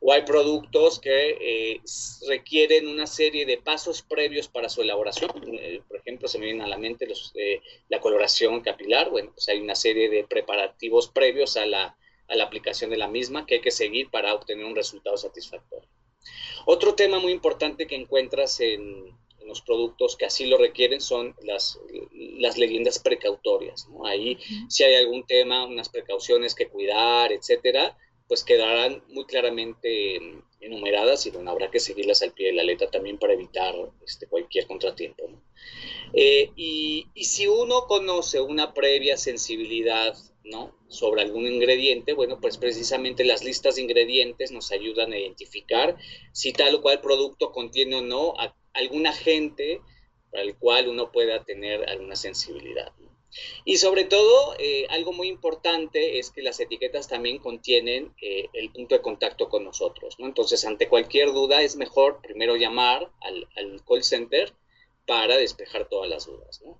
O 0.00 0.12
hay 0.12 0.22
productos 0.22 1.00
que 1.00 1.30
eh, 1.40 1.80
requieren 2.28 2.86
una 2.86 3.06
serie 3.06 3.46
de 3.46 3.58
pasos 3.58 4.02
previos 4.02 4.48
para 4.48 4.68
su 4.68 4.82
elaboración. 4.82 5.30
Eh, 5.54 5.82
por 5.88 5.98
ejemplo, 5.98 6.28
se 6.28 6.38
me 6.38 6.46
viene 6.46 6.64
a 6.64 6.68
la 6.68 6.78
mente 6.78 7.06
los, 7.06 7.32
eh, 7.34 7.60
la 7.88 8.00
coloración 8.00 8.60
capilar. 8.60 9.10
Bueno, 9.10 9.32
pues 9.34 9.48
hay 9.48 9.60
una 9.60 9.74
serie 9.74 10.08
de 10.08 10.24
preparativos 10.24 11.08
previos 11.08 11.56
a 11.56 11.66
la 11.66 11.96
a 12.28 12.36
la 12.36 12.44
aplicación 12.44 12.90
de 12.90 12.96
la 12.96 13.08
misma 13.08 13.46
que 13.46 13.56
hay 13.56 13.60
que 13.60 13.70
seguir 13.70 14.10
para 14.10 14.34
obtener 14.34 14.64
un 14.64 14.76
resultado 14.76 15.16
satisfactorio. 15.16 15.88
Otro 16.66 16.94
tema 16.94 17.18
muy 17.18 17.32
importante 17.32 17.86
que 17.86 17.96
encuentras 17.96 18.60
en, 18.60 19.16
los 19.46 19.62
productos 19.62 20.14
que 20.14 20.26
así 20.26 20.44
lo 20.44 20.58
requieren 20.58 21.00
son 21.00 21.34
las, 21.42 21.80
las 22.12 22.58
leyendas 22.58 22.98
precautorias. 22.98 23.88
Ahí, 24.04 24.36
si 24.68 24.84
hay 24.84 24.96
algún 24.96 25.24
tema, 25.24 25.64
unas 25.64 25.88
precauciones 25.88 26.54
que 26.54 26.68
cuidar, 26.68 27.32
etcétera, 27.32 27.96
pues 28.28 28.44
quedarán 28.44 29.02
muy 29.08 29.24
claramente 29.24 30.20
enumeradas 30.60 31.24
y 31.26 31.30
bueno, 31.30 31.50
habrá 31.50 31.70
que 31.70 31.80
seguirlas 31.80 32.22
al 32.22 32.32
pie 32.32 32.48
de 32.48 32.52
la 32.52 32.62
letra 32.62 32.90
también 32.90 33.18
para 33.18 33.32
evitar 33.32 33.74
este, 34.04 34.26
cualquier 34.26 34.66
contratiempo. 34.66 35.24
Eh, 36.12 36.50
y, 36.54 37.06
y, 37.14 37.24
si 37.24 37.46
uno 37.46 37.86
conoce 37.86 38.40
una 38.40 38.72
previa 38.74 39.16
sensibilidad 39.16 40.16
¿no? 40.44 40.74
sobre 40.88 41.22
algún 41.22 41.46
ingrediente, 41.46 42.12
bueno, 42.12 42.38
pues 42.40 42.56
precisamente 42.58 43.24
las 43.24 43.44
listas 43.44 43.76
de 43.76 43.82
ingredientes 43.82 44.52
nos 44.52 44.72
ayudan 44.72 45.12
a 45.12 45.18
identificar 45.18 45.96
si 46.32 46.52
tal 46.52 46.76
o 46.76 46.82
cual 46.82 47.00
producto 47.00 47.52
contiene 47.52 47.96
o 47.96 48.02
no 48.02 48.34
algún 48.72 49.06
agente 49.06 49.80
para 50.30 50.42
el 50.42 50.56
cual 50.56 50.88
uno 50.88 51.12
pueda 51.12 51.44
tener 51.44 51.88
alguna 51.88 52.16
sensibilidad. 52.16 52.92
Y 53.64 53.76
sobre 53.76 54.04
todo, 54.04 54.54
eh, 54.58 54.86
algo 54.90 55.12
muy 55.12 55.28
importante 55.28 56.18
es 56.18 56.30
que 56.30 56.42
las 56.42 56.58
etiquetas 56.60 57.08
también 57.08 57.38
contienen 57.38 58.14
eh, 58.22 58.48
el 58.52 58.70
punto 58.70 58.94
de 58.94 59.02
contacto 59.02 59.48
con 59.48 59.64
nosotros, 59.64 60.16
¿no? 60.18 60.26
Entonces, 60.26 60.64
ante 60.64 60.88
cualquier 60.88 61.32
duda, 61.32 61.62
es 61.62 61.76
mejor 61.76 62.20
primero 62.22 62.56
llamar 62.56 63.10
al, 63.20 63.48
al 63.56 63.82
call 63.84 64.02
center 64.02 64.54
para 65.06 65.36
despejar 65.36 65.88
todas 65.88 66.08
las 66.08 66.26
dudas, 66.26 66.60
¿no? 66.64 66.78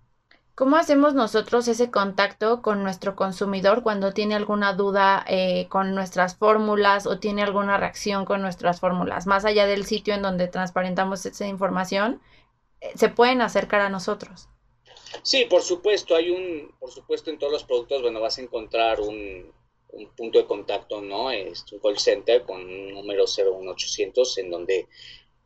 ¿Cómo 0.59 0.76
hacemos 0.76 1.14
nosotros 1.14 1.69
ese 1.69 1.93
contacto 1.93 2.62
con 2.62 2.83
nuestro 2.83 3.14
consumidor 3.14 3.85
cuando 3.85 4.12
tiene 4.12 4.35
alguna 4.35 4.73
duda 4.73 5.25
eh, 5.28 5.69
con 5.69 5.95
nuestras 5.95 6.35
fórmulas 6.35 7.07
o 7.07 7.21
tiene 7.21 7.45
alguna 7.45 7.76
reacción 7.76 8.25
con 8.25 8.43
nuestras 8.43 8.81
fórmulas? 8.81 9.28
Más 9.28 9.45
allá 9.45 9.67
del 9.67 9.87
sitio 9.87 10.14
en 10.14 10.23
donde 10.23 10.49
transparentamos 10.49 11.25
esa 11.26 11.47
información, 11.47 12.21
se 12.97 13.09
pueden 13.09 13.40
acercar 13.40 13.83
a 13.83 13.88
nosotros. 13.88 14.49
Sí, 15.23 15.47
por 15.47 15.62
supuesto, 15.62 16.15
hay 16.15 16.31
un, 16.31 16.75
por 16.79 16.91
supuesto 16.91 17.31
en 17.31 17.38
todos 17.38 17.53
los 17.53 17.65
productos, 17.65 18.03
bueno, 18.03 18.21
vas 18.21 18.38
a 18.38 18.43
encontrar 18.43 19.00
un, 19.00 19.53
un 19.93 20.09
punto 20.17 20.38
de 20.38 20.47
contacto, 20.47 21.00
¿no? 21.00 21.31
Es 21.31 21.65
un 21.73 21.79
call 21.81 21.99
center 21.99 22.43
con 22.43 22.61
un 22.61 22.95
número 22.95 23.25
01800 23.25 24.38
en 24.38 24.50
donde 24.50 24.88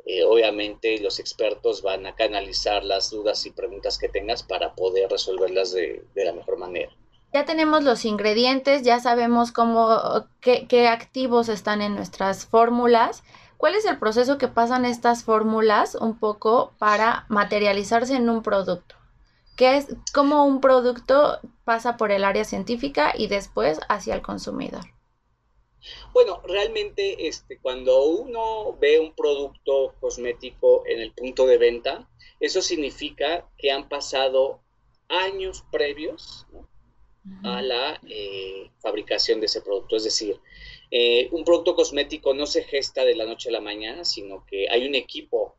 eh, 0.04 0.24
obviamente 0.24 0.98
los 0.98 1.20
expertos 1.20 1.82
van 1.82 2.06
a 2.06 2.14
canalizar 2.14 2.84
las 2.84 3.10
dudas 3.10 3.46
y 3.46 3.50
preguntas 3.50 3.98
que 3.98 4.08
tengas 4.08 4.42
para 4.42 4.74
poder 4.74 5.10
resolverlas 5.10 5.72
de, 5.72 6.04
la 6.14 6.32
mejor 6.32 6.58
manera. 6.58 6.90
Ya 7.32 7.44
tenemos 7.44 7.84
los 7.84 8.04
ingredientes, 8.04 8.82
ya 8.82 9.00
sabemos 9.00 9.52
cómo, 9.52 10.26
qué, 10.40 10.66
qué 10.68 10.88
activos 10.88 11.48
están 11.48 11.80
en 11.80 11.94
nuestras 11.94 12.46
fórmulas. 12.46 13.22
¿Cuál 13.56 13.76
es 13.76 13.86
el 13.86 13.98
proceso 13.98 14.38
que 14.38 14.48
pasan 14.48 14.84
estas 14.84 15.22
fórmulas 15.22 15.94
un 15.94 16.18
poco 16.18 16.72
para 16.78 17.24
materializarse 17.28 18.16
en 18.16 18.28
un 18.28 18.42
producto? 18.42 18.96
¿Qué 19.56 19.76
es 19.76 19.86
cómo 20.14 20.44
un 20.44 20.60
producto 20.60 21.38
pasa 21.64 21.96
por 21.96 22.10
el 22.10 22.24
área 22.24 22.44
científica 22.44 23.12
y 23.16 23.26
después 23.26 23.80
hacia 23.88 24.14
el 24.14 24.22
consumidor? 24.22 24.84
Bueno, 26.12 26.40
realmente 26.44 27.26
este, 27.26 27.58
cuando 27.58 28.04
uno 28.04 28.76
ve 28.80 29.00
un 29.00 29.14
producto 29.14 29.94
cosmético 30.00 30.84
en 30.86 31.00
el 31.00 31.12
punto 31.12 31.46
de 31.46 31.58
venta, 31.58 32.08
eso 32.40 32.62
significa 32.62 33.48
que 33.58 33.70
han 33.70 33.88
pasado 33.88 34.60
años 35.08 35.64
previos 35.70 36.46
a 37.44 37.62
la 37.62 38.00
eh, 38.08 38.70
fabricación 38.80 39.40
de 39.40 39.46
ese 39.46 39.60
producto. 39.60 39.96
Es 39.96 40.04
decir, 40.04 40.40
eh, 40.90 41.28
un 41.32 41.44
producto 41.44 41.74
cosmético 41.74 42.34
no 42.34 42.46
se 42.46 42.64
gesta 42.64 43.04
de 43.04 43.14
la 43.14 43.24
noche 43.24 43.48
a 43.48 43.52
la 43.52 43.60
mañana, 43.60 44.04
sino 44.04 44.44
que 44.46 44.68
hay 44.68 44.86
un 44.86 44.94
equipo 44.94 45.56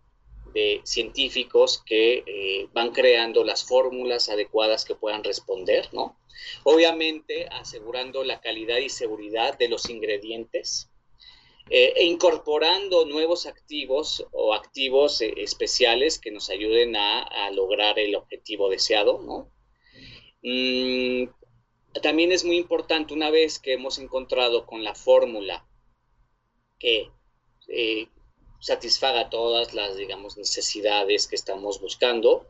de 0.53 0.81
científicos 0.83 1.83
que 1.85 2.23
eh, 2.25 2.67
van 2.73 2.91
creando 2.91 3.43
las 3.43 3.65
fórmulas 3.65 4.29
adecuadas 4.29 4.85
que 4.85 4.95
puedan 4.95 5.23
responder, 5.23 5.89
¿no? 5.93 6.17
Obviamente 6.63 7.47
asegurando 7.51 8.23
la 8.23 8.41
calidad 8.41 8.77
y 8.77 8.89
seguridad 8.89 9.57
de 9.57 9.69
los 9.69 9.89
ingredientes 9.89 10.89
eh, 11.69 11.93
e 11.95 12.05
incorporando 12.05 13.05
nuevos 13.05 13.45
activos 13.45 14.25
o 14.31 14.53
activos 14.53 15.21
eh, 15.21 15.33
especiales 15.37 16.19
que 16.19 16.31
nos 16.31 16.49
ayuden 16.49 16.95
a, 16.95 17.49
lograr 17.51 17.99
el 17.99 18.15
objetivo 18.15 18.69
deseado, 18.69 19.21
¿no? 19.21 19.51
Mm, 20.41 21.29
también 22.01 22.31
es 22.31 22.43
muy 22.43 22.57
importante 22.57 23.13
una 23.13 23.29
vez 23.29 23.59
que 23.59 23.73
hemos 23.73 23.99
encontrado 23.99 24.65
con 24.65 24.83
la 24.83 24.95
fórmula 24.95 25.67
que 26.79 27.09
satisfaga 28.63 29.29
todas 29.29 29.73
las, 29.73 29.97
digamos, 29.97 30.37
necesidades 30.37 31.27
que 31.27 31.35
estamos 31.35 31.81
buscando. 31.81 32.47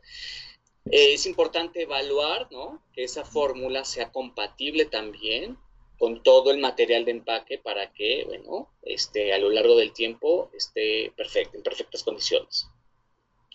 Eh, 0.84 1.14
es 1.14 1.26
importante 1.26 1.82
evaluar 1.82 2.46
¿no? 2.52 2.80
que 2.92 3.02
esa 3.02 3.24
fórmula 3.24 3.84
sea 3.84 4.12
compatible 4.12 4.84
también 4.84 5.58
con 5.98 6.22
todo 6.22 6.52
el 6.52 6.58
material 6.58 7.04
de 7.04 7.10
empaque 7.10 7.58
para 7.58 7.92
que, 7.92 8.24
bueno, 8.26 8.70
este, 8.82 9.32
a 9.32 9.38
lo 9.38 9.50
largo 9.50 9.74
del 9.74 9.92
tiempo 9.92 10.50
esté 10.56 11.12
perfecto, 11.16 11.56
en 11.56 11.64
perfectas 11.64 12.04
condiciones. 12.04 12.68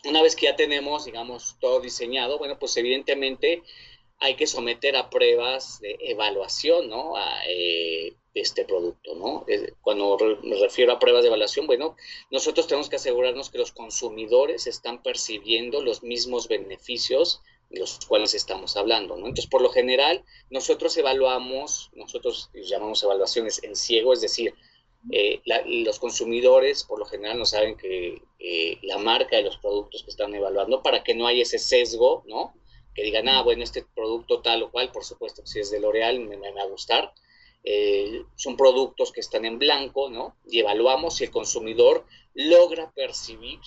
Una 0.04 0.22
vez 0.22 0.36
que 0.36 0.48
ya 0.48 0.56
tenemos, 0.58 1.06
digamos, 1.06 1.56
todo 1.62 1.80
diseñado, 1.80 2.40
bueno, 2.40 2.60
pues 2.60 2.76
evidentemente 2.76 3.64
hay 4.18 4.36
que 4.36 4.48
someter 4.48 4.98
a 4.98 5.10
pruebas 5.10 5.80
de 5.80 5.98
evaluación, 6.02 6.90
¿no? 6.90 7.16
A, 7.16 7.42
eh, 7.48 8.16
este 8.40 8.66
producto, 8.66 9.16
¿no? 9.16 9.46
Cuando 9.82 10.18
me 10.44 10.56
refiero 10.58 10.94
a 10.94 11.00
pruebas 11.00 11.24
de 11.24 11.28
evaluación, 11.28 11.68
bueno, 11.68 11.96
nosotros 12.32 12.68
tenemos 12.68 12.90
que 12.90 12.98
asegurarnos 12.98 13.50
que 13.50 13.58
los 13.58 13.72
consumidores 13.72 14.68
están 14.68 15.02
percibiendo 15.02 15.82
los 15.84 16.04
mismos 16.04 16.48
beneficios 16.48 17.42
de 17.70 17.80
los 17.80 18.00
cuales 18.08 18.34
estamos 18.34 18.76
hablando, 18.78 19.16
¿no? 19.16 19.28
Entonces, 19.28 19.48
por 19.48 19.62
lo 19.62 19.70
general, 19.70 20.24
nosotros 20.50 20.98
evaluamos, 20.98 21.92
nosotros 21.94 22.50
llamamos 22.54 23.04
evaluaciones 23.04 23.64
en 23.64 23.76
ciego, 23.76 24.14
es 24.14 24.22
decir, 24.22 24.56
eh, 25.12 25.42
los 25.66 25.98
consumidores 25.98 26.84
por 26.84 27.00
lo 27.00 27.06
general 27.06 27.40
no 27.40 27.46
saben 27.46 27.78
que 27.78 28.22
eh, 28.38 28.78
la 28.82 28.98
marca 28.98 29.38
de 29.38 29.44
los 29.44 29.58
productos 29.58 30.04
que 30.04 30.12
están 30.12 30.36
evaluando 30.36 30.84
para 30.84 31.04
que 31.04 31.16
no 31.16 31.26
haya 31.26 31.44
ese 31.44 31.58
sesgo, 31.58 32.24
¿no? 32.28 32.54
Que 32.94 33.04
digan, 33.04 33.30
ah, 33.30 33.42
bueno, 33.42 33.64
este 33.64 33.86
producto 33.96 34.42
tal 34.42 34.64
o 34.64 34.72
cual, 34.72 34.92
por 34.92 35.06
supuesto, 35.06 35.46
si 35.46 35.60
es 35.60 35.72
de 35.72 35.80
L'Oreal 35.80 36.20
me, 36.20 36.36
me, 36.38 36.52
va 36.52 36.64
a 36.64 36.68
gustar. 36.68 37.14
Eh, 37.64 38.24
son 38.36 38.56
productos 38.56 39.12
que 39.12 39.20
están 39.20 39.46
en 39.46 39.60
blanco, 39.60 40.10
¿no? 40.10 40.38
Y 40.50 40.60
evaluamos 40.60 41.18
si 41.18 41.26
el 41.26 41.32
consumidor 41.32 42.06
logra 42.34 42.92
percibir 42.92 43.60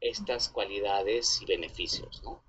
estas 0.00 0.48
cualidades 0.48 1.40
y 1.40 1.46
beneficios, 1.46 2.22
¿no? 2.22 2.42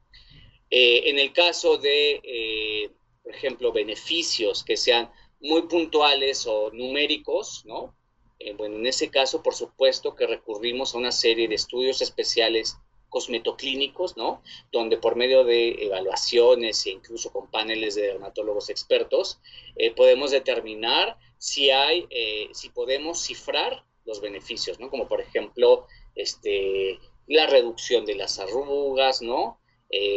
en 0.76 1.20
el 1.20 1.32
caso 1.34 1.78
de, 1.78 2.90
por 3.22 3.32
ejemplo, 3.36 3.72
beneficios 3.72 4.64
que 4.64 4.76
sean 4.76 5.12
muy 5.44 5.64
puntuales 5.64 6.48
o 6.48 6.72
numéricos, 6.72 7.64
¿no? 7.66 7.96
Eh, 8.40 8.54
bueno, 8.54 8.78
en 8.78 8.88
ese 8.88 9.10
caso, 9.10 9.44
por 9.44 9.56
supuesto 9.56 10.16
que 10.16 10.26
recurrimos 10.26 10.94
a 10.94 10.98
una 10.98 11.12
serie 11.12 11.48
de 11.48 11.56
estudios 11.56 12.02
especiales 12.02 12.78
cosmetoclínicos, 13.14 14.18
¿no? 14.18 14.42
Donde 14.72 14.98
por 14.98 15.16
medio 15.16 15.44
de 15.44 15.86
evaluaciones 15.86 16.86
e 16.86 16.90
incluso 16.90 17.32
con 17.32 17.50
paneles 17.52 17.94
de 17.94 18.08
dermatólogos 18.08 18.70
expertos, 18.70 19.40
eh, 19.76 19.92
podemos 19.92 20.32
determinar 20.32 21.18
si 21.38 21.70
hay, 21.70 22.08
eh, 22.10 22.50
si 22.54 22.70
podemos 22.70 23.22
cifrar 23.22 23.86
los 24.06 24.20
beneficios, 24.20 24.80
¿no? 24.80 24.90
Como 24.90 25.08
por 25.08 25.22
ejemplo, 25.22 25.88
este, 26.16 27.00
la 27.28 27.46
reducción 27.46 28.06
de 28.06 28.16
las 28.16 28.40
arrugas, 28.40 29.22
¿no? 29.22 29.60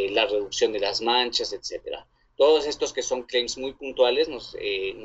la 0.09 0.25
reducción 0.25 0.73
de 0.73 0.79
las 0.79 1.01
manchas, 1.01 1.53
etcétera. 1.53 2.07
Todos 2.37 2.67
estos 2.67 2.93
que 2.93 3.01
son 3.01 3.23
claims 3.23 3.57
muy 3.57 3.73
puntuales, 3.73 4.29
nos, 4.29 4.55
eh, 4.59 4.95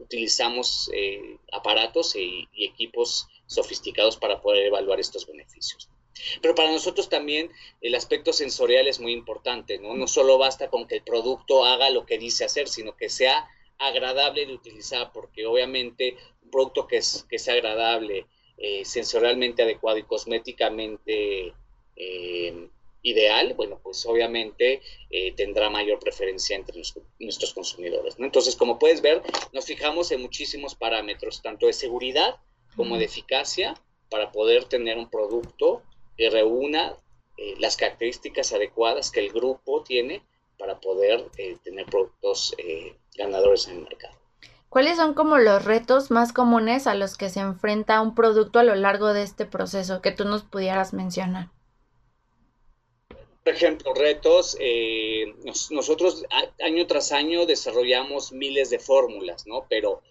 utilizamos 0.00 0.90
eh, 0.92 1.38
aparatos 1.52 2.16
y, 2.16 2.48
equipos 2.52 3.28
sofisticados 3.46 4.16
para 4.16 4.42
poder 4.42 4.66
evaluar 4.66 4.98
estos 4.98 5.26
beneficios. 5.26 5.88
Pero 6.40 6.54
para 6.54 6.70
nosotros 6.70 7.08
también 7.08 7.50
el 7.80 7.94
aspecto 7.94 8.32
sensorial 8.32 8.86
es 8.86 9.00
muy 9.00 9.12
importante, 9.12 9.78
¿no? 9.78 9.94
No 9.94 10.06
solo 10.06 10.38
basta 10.38 10.68
con 10.68 10.86
que 10.86 10.96
el 10.96 11.02
producto 11.02 11.64
haga 11.64 11.90
lo 11.90 12.06
que 12.06 12.18
dice 12.18 12.44
hacer, 12.44 12.68
sino 12.68 12.96
que 12.96 13.08
sea 13.08 13.48
agradable 13.78 14.46
de 14.46 14.54
utilizar, 14.54 15.12
porque 15.12 15.46
obviamente 15.46 16.16
un 16.42 16.50
producto 16.50 16.86
que, 16.86 16.98
es, 16.98 17.26
que 17.28 17.38
sea 17.38 17.54
agradable, 17.54 18.26
eh, 18.58 18.84
sensorialmente 18.84 19.62
adecuado 19.62 19.98
y 19.98 20.04
cosméticamente 20.04 21.52
ideal, 23.06 23.54
bueno, 23.54 23.78
pues 23.82 24.04
obviamente 24.04 24.82
eh, 25.10 25.32
tendrá 25.32 25.70
mayor 25.70 26.00
preferencia 26.00 26.56
entre 26.56 26.82
nuestros 27.20 27.54
consumidores. 27.54 28.18
¿no? 28.18 28.26
Entonces, 28.26 28.56
como 28.56 28.80
puedes 28.80 29.00
ver, 29.00 29.22
nos 29.52 29.64
fijamos 29.64 30.10
en 30.10 30.20
muchísimos 30.20 30.74
parámetros, 30.74 31.40
tanto 31.40 31.66
de 31.66 31.72
seguridad 31.72 32.36
como 32.74 32.98
de 32.98 33.04
eficacia, 33.04 33.74
para 34.10 34.32
poder 34.32 34.64
tener 34.64 34.98
un 34.98 35.08
producto 35.08 35.82
que 36.16 36.30
reúna 36.30 36.96
eh, 37.36 37.54
las 37.58 37.76
características 37.76 38.52
adecuadas 38.52 39.10
que 39.10 39.20
el 39.20 39.32
grupo 39.32 39.82
tiene 39.82 40.22
para 40.58 40.80
poder 40.80 41.26
eh, 41.36 41.56
tener 41.62 41.86
productos 41.86 42.54
ganadores 43.16 43.68
en 43.68 43.76
el 43.76 43.82
mercado. 43.82 44.16
¿Cuáles 44.68 44.96
son 44.96 45.14
como 45.14 45.38
los 45.38 45.64
retos 45.64 46.10
más 46.10 46.32
comunes 46.32 46.86
a 46.86 46.94
los 46.94 47.16
que 47.16 47.30
se 47.30 47.40
enfrenta 47.40 48.00
un 48.00 48.14
producto 48.14 48.58
a 48.58 48.62
lo 48.62 48.74
largo 48.74 49.12
de 49.12 49.22
este 49.22 49.46
proceso 49.46 50.02
que 50.02 50.12
tú 50.12 50.24
nos 50.24 50.42
pudieras 50.42 50.92
mencionar? 50.92 51.48
Por 53.42 53.54
ejemplo, 53.54 53.94
retos, 53.94 54.56
eh, 54.60 55.34
nosotros 55.70 56.24
año 56.62 56.86
tras 56.86 57.12
año 57.12 57.46
desarrollamos 57.46 58.32
miles 58.32 58.70
de 58.70 58.78
fórmulas, 58.78 59.46
¿no? 59.46 59.66
Pero 59.70 60.02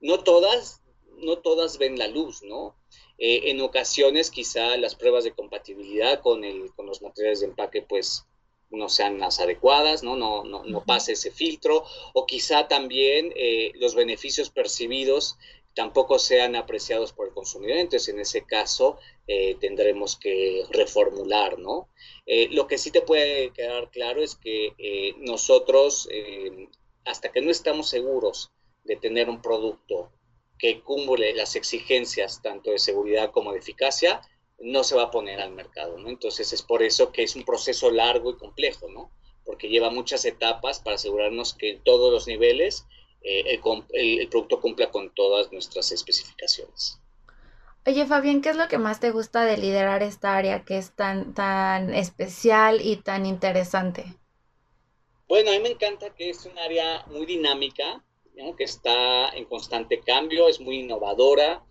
no 0.00 0.22
todas, 0.22 0.80
no 1.18 1.38
todas 1.38 1.76
ven 1.78 1.98
la 1.98 2.06
luz, 2.06 2.42
¿no? 2.44 2.76
Eh, 3.18 3.50
en 3.50 3.60
ocasiones 3.60 4.30
quizá 4.30 4.76
las 4.76 4.94
pruebas 4.94 5.24
de 5.24 5.32
compatibilidad 5.32 6.20
con, 6.20 6.44
el, 6.44 6.72
con 6.74 6.86
los 6.86 7.02
materiales 7.02 7.40
de 7.40 7.46
empaque 7.46 7.82
pues 7.82 8.26
no 8.70 8.88
sean 8.88 9.18
las 9.20 9.40
adecuadas, 9.40 10.02
¿no? 10.02 10.16
No, 10.16 10.42
no, 10.44 10.64
no 10.64 10.84
pase 10.84 11.12
ese 11.12 11.30
filtro, 11.30 11.84
o 12.12 12.26
quizá 12.26 12.66
también 12.66 13.32
eh, 13.36 13.72
los 13.76 13.94
beneficios 13.94 14.50
percibidos 14.50 15.36
tampoco 15.74 16.18
sean 16.18 16.56
apreciados 16.56 17.12
por 17.12 17.28
el 17.28 17.34
consumidor, 17.34 17.78
entonces 17.78 18.08
en 18.08 18.20
ese 18.20 18.44
caso 18.44 18.96
tendremos 19.60 20.16
que 20.16 20.64
reformular, 20.70 21.58
¿no? 21.58 21.88
Eh, 22.26 22.48
lo 22.50 22.66
que 22.66 22.78
sí 22.78 22.90
te 22.90 23.02
puede 23.02 23.50
quedar 23.52 23.90
claro 23.90 24.22
es 24.22 24.36
que 24.36 24.72
eh, 24.78 25.14
nosotros, 25.18 26.08
eh, 26.10 26.68
hasta 27.04 27.30
que 27.30 27.42
no 27.42 27.50
estamos 27.50 27.88
seguros 27.88 28.50
de 28.84 28.96
tener 28.96 29.28
un 29.28 29.42
producto 29.42 30.10
que 30.64 30.80
cumple 30.80 31.34
las 31.34 31.56
exigencias 31.56 32.40
tanto 32.40 32.70
de 32.70 32.78
seguridad 32.78 33.32
como 33.32 33.52
de 33.52 33.58
eficacia, 33.58 34.22
no 34.58 34.82
se 34.82 34.96
va 34.96 35.02
a 35.02 35.10
poner 35.10 35.38
al 35.38 35.52
mercado, 35.52 35.98
¿no? 35.98 36.08
Entonces 36.08 36.54
es 36.54 36.62
por 36.62 36.82
eso 36.82 37.12
que 37.12 37.22
es 37.22 37.36
un 37.36 37.44
proceso 37.44 37.90
largo 37.90 38.30
y 38.30 38.38
complejo, 38.38 38.88
¿no? 38.88 39.10
Porque 39.44 39.68
lleva 39.68 39.90
muchas 39.90 40.24
etapas 40.24 40.80
para 40.80 40.96
asegurarnos 40.96 41.52
que 41.52 41.72
en 41.72 41.84
todos 41.84 42.10
los 42.10 42.26
niveles 42.26 42.86
el 43.20 44.28
producto 44.30 44.62
cumpla 44.62 44.90
con 44.90 45.12
todas 45.14 45.52
nuestras 45.52 45.92
especificaciones. 45.92 46.98
Oye, 47.84 48.06
Fabián, 48.06 48.40
¿qué 48.40 48.48
es 48.48 48.56
lo 48.56 48.66
que 48.66 48.78
más 48.78 49.00
te 49.00 49.10
gusta 49.10 49.44
de 49.44 49.58
liderar 49.58 50.02
esta 50.02 50.34
área 50.34 50.64
que 50.64 50.78
es 50.78 50.96
tan, 50.96 51.34
tan 51.34 51.92
especial 51.92 52.80
y 52.80 52.96
tan 52.96 53.26
interesante? 53.26 54.16
Bueno, 55.28 55.50
a 55.50 55.52
mí 55.52 55.60
me 55.60 55.72
encanta 55.72 56.14
que 56.14 56.30
es 56.30 56.46
un 56.46 56.58
área 56.58 57.04
muy 57.08 57.26
dinámica, 57.26 58.02
que 58.56 58.64
está 58.64 59.28
en 59.30 59.44
constante 59.44 60.00
cambio, 60.00 60.48
es 60.48 60.60
muy 60.60 60.80
innovadora. 60.80 61.64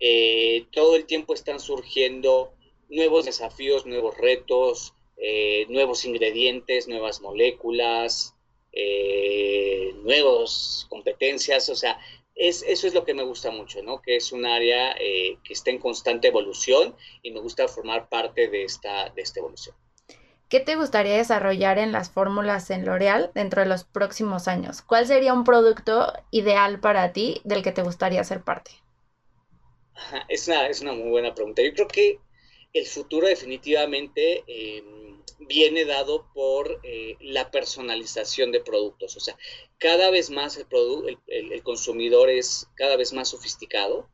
Eh, 0.00 0.66
todo 0.72 0.96
el 0.96 1.06
tiempo 1.06 1.34
están 1.34 1.60
surgiendo 1.60 2.52
nuevos 2.88 3.24
desafíos, 3.24 3.86
nuevos 3.86 4.16
retos, 4.16 4.94
eh, 5.16 5.66
nuevos 5.68 6.04
ingredientes, 6.04 6.88
nuevas 6.88 7.20
moléculas, 7.20 8.34
eh, 8.72 9.92
nuevas 10.02 10.86
competencias. 10.88 11.68
O 11.68 11.74
sea, 11.74 11.98
eso 12.34 12.86
es 12.86 12.94
lo 12.94 13.04
que 13.04 13.14
me 13.14 13.24
gusta 13.24 13.50
mucho, 13.50 13.82
¿no? 13.82 14.00
Que 14.00 14.16
es 14.16 14.30
un 14.30 14.46
área 14.46 14.92
eh, 14.92 15.38
que 15.42 15.52
está 15.52 15.70
en 15.70 15.78
constante 15.78 16.28
evolución 16.28 16.94
y 17.22 17.32
me 17.32 17.40
gusta 17.40 17.66
formar 17.66 18.08
parte 18.08 18.48
de 18.48 18.62
esta, 18.62 19.10
de 19.10 19.22
esta 19.22 19.40
evolución. 19.40 19.74
¿Qué 20.48 20.60
te 20.60 20.76
gustaría 20.76 21.16
desarrollar 21.16 21.78
en 21.78 21.92
las 21.92 22.10
fórmulas 22.10 22.70
en 22.70 22.86
L'Oreal 22.86 23.30
dentro 23.34 23.62
de 23.62 23.68
los 23.68 23.84
próximos 23.84 24.48
años? 24.48 24.82
¿Cuál 24.82 25.06
sería 25.06 25.34
un 25.34 25.44
producto 25.44 26.12
ideal 26.30 26.80
para 26.80 27.12
ti 27.12 27.40
del 27.44 27.62
que 27.62 27.72
te 27.72 27.82
gustaría 27.82 28.24
ser 28.24 28.42
parte? 28.42 28.70
Es 30.28 30.48
una, 30.48 30.66
es 30.68 30.80
una 30.80 30.92
muy 30.92 31.10
buena 31.10 31.34
pregunta. 31.34 31.62
Yo 31.62 31.72
creo 31.74 31.88
que 31.88 32.20
el 32.72 32.86
futuro 32.86 33.26
definitivamente 33.26 34.44
eh, 34.46 34.82
viene 35.40 35.84
dado 35.84 36.26
por 36.34 36.80
eh, 36.82 37.16
la 37.20 37.50
personalización 37.50 38.52
de 38.52 38.60
productos. 38.60 39.16
O 39.16 39.20
sea, 39.20 39.36
cada 39.78 40.10
vez 40.10 40.30
más 40.30 40.56
el, 40.56 41.18
el, 41.26 41.62
consumidor 41.62 42.30
es 42.30 42.68
cada 42.74 42.96
vez 42.96 43.12
más 43.12 43.28
sofisticado, 43.28 44.08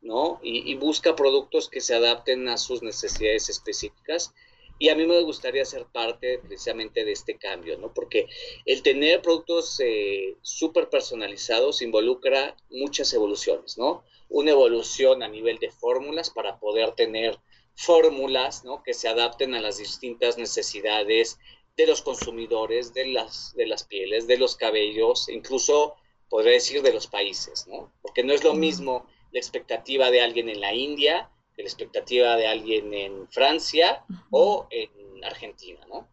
¿no? 0.00 0.40
Y, 0.42 0.74
busca 0.76 1.14
productos 1.14 1.68
que 1.68 1.80
se 1.80 1.94
adapten 1.94 2.48
a 2.48 2.56
sus 2.56 2.82
necesidades 2.82 3.48
específicas. 3.48 4.34
Y 4.80 4.88
a 4.88 4.94
mí 4.94 5.06
me 5.06 5.20
gustaría 5.20 5.62
ser 5.66 5.84
parte 5.84 6.38
precisamente 6.38 7.04
de 7.04 7.12
este 7.12 7.36
cambio, 7.36 7.76
¿no? 7.76 7.92
Porque 7.92 8.28
el 8.64 8.82
tener 8.82 9.20
productos 9.20 9.78
eh, 9.78 10.38
súper 10.40 10.88
personalizados 10.88 11.82
involucra 11.82 12.56
muchas 12.70 13.12
evoluciones, 13.12 13.76
¿no? 13.76 14.02
Una 14.30 14.52
evolución 14.52 15.22
a 15.22 15.28
nivel 15.28 15.58
de 15.58 15.70
fórmulas 15.70 16.30
para 16.30 16.58
poder 16.58 16.92
tener 16.92 17.38
fórmulas 17.74 18.64
¿no? 18.64 18.82
que 18.82 18.94
se 18.94 19.08
adapten 19.08 19.54
a 19.54 19.60
las 19.60 19.76
distintas 19.76 20.38
necesidades 20.38 21.38
de 21.76 21.86
los 21.86 22.00
consumidores, 22.00 22.94
de 22.94 23.06
las, 23.06 23.54
de 23.56 23.66
las 23.66 23.84
pieles, 23.84 24.26
de 24.26 24.38
los 24.38 24.56
cabellos, 24.56 25.28
incluso 25.28 25.94
podría 26.30 26.52
decir 26.52 26.80
de 26.80 26.94
los 26.94 27.06
países, 27.06 27.66
¿no? 27.66 27.92
Porque 28.00 28.24
no 28.24 28.32
es 28.32 28.44
lo 28.44 28.54
mismo 28.54 29.06
la 29.30 29.40
expectativa 29.40 30.10
de 30.10 30.22
alguien 30.22 30.48
en 30.48 30.60
la 30.60 30.72
India 30.72 31.30
la 31.62 31.68
expectativa 31.68 32.36
de 32.36 32.46
alguien 32.46 32.92
en 32.94 33.28
Francia 33.28 34.04
o 34.30 34.66
en 34.70 34.90
Argentina, 35.24 35.80
¿no? 35.88 36.08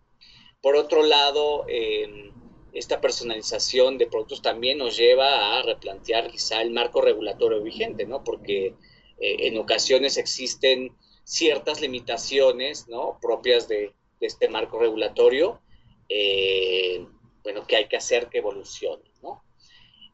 Por 0.61 0.75
otro 0.75 1.03
lado, 1.03 1.65
em, 1.67 2.31
esta 2.73 2.99
personalización 3.01 3.97
de 3.97 4.07
productos 4.07 4.41
también 4.41 4.77
nos 4.77 4.97
lleva 4.97 5.57
a 5.57 5.63
replantear 5.63 6.29
quizá 6.29 6.61
el 6.61 6.71
marco 6.71 7.01
regulatorio 7.01 7.61
vigente, 7.63 8.05
¿no? 8.05 8.23
Porque 8.23 8.75
eh, 9.19 9.47
en 9.47 9.57
ocasiones 9.57 10.17
existen 10.17 10.95
ciertas 11.23 11.81
limitaciones, 11.81 12.87
¿no? 12.87 13.17
Propias 13.21 13.67
de, 13.67 13.93
este 14.19 14.49
marco 14.49 14.79
regulatorio, 14.79 15.61
eh, 16.09 17.05
bueno, 17.43 17.67
que 17.67 17.75
hay 17.75 17.87
que 17.87 17.97
hacer 17.97 18.29
que 18.29 18.39
evolucione, 18.39 19.11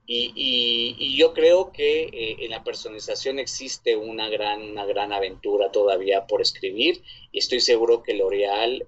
¿no? 0.03 0.13
Y, 0.15 1.15
yo 1.17 1.33
creo 1.33 1.71
que 1.71 2.03
eh, 2.03 2.37
en 2.39 2.51
la 2.51 2.63
personalización 2.63 3.39
existe 3.39 3.95
una 3.95 4.29
gran, 4.29 4.61
una 4.61 4.85
gran 4.85 5.13
aventura 5.13 5.71
todavía 5.71 6.27
por 6.27 6.41
escribir 6.41 7.01
y 7.31 7.39
estoy 7.39 7.59
seguro 7.59 8.03
que 8.03 8.13
L'Oreal 8.13 8.87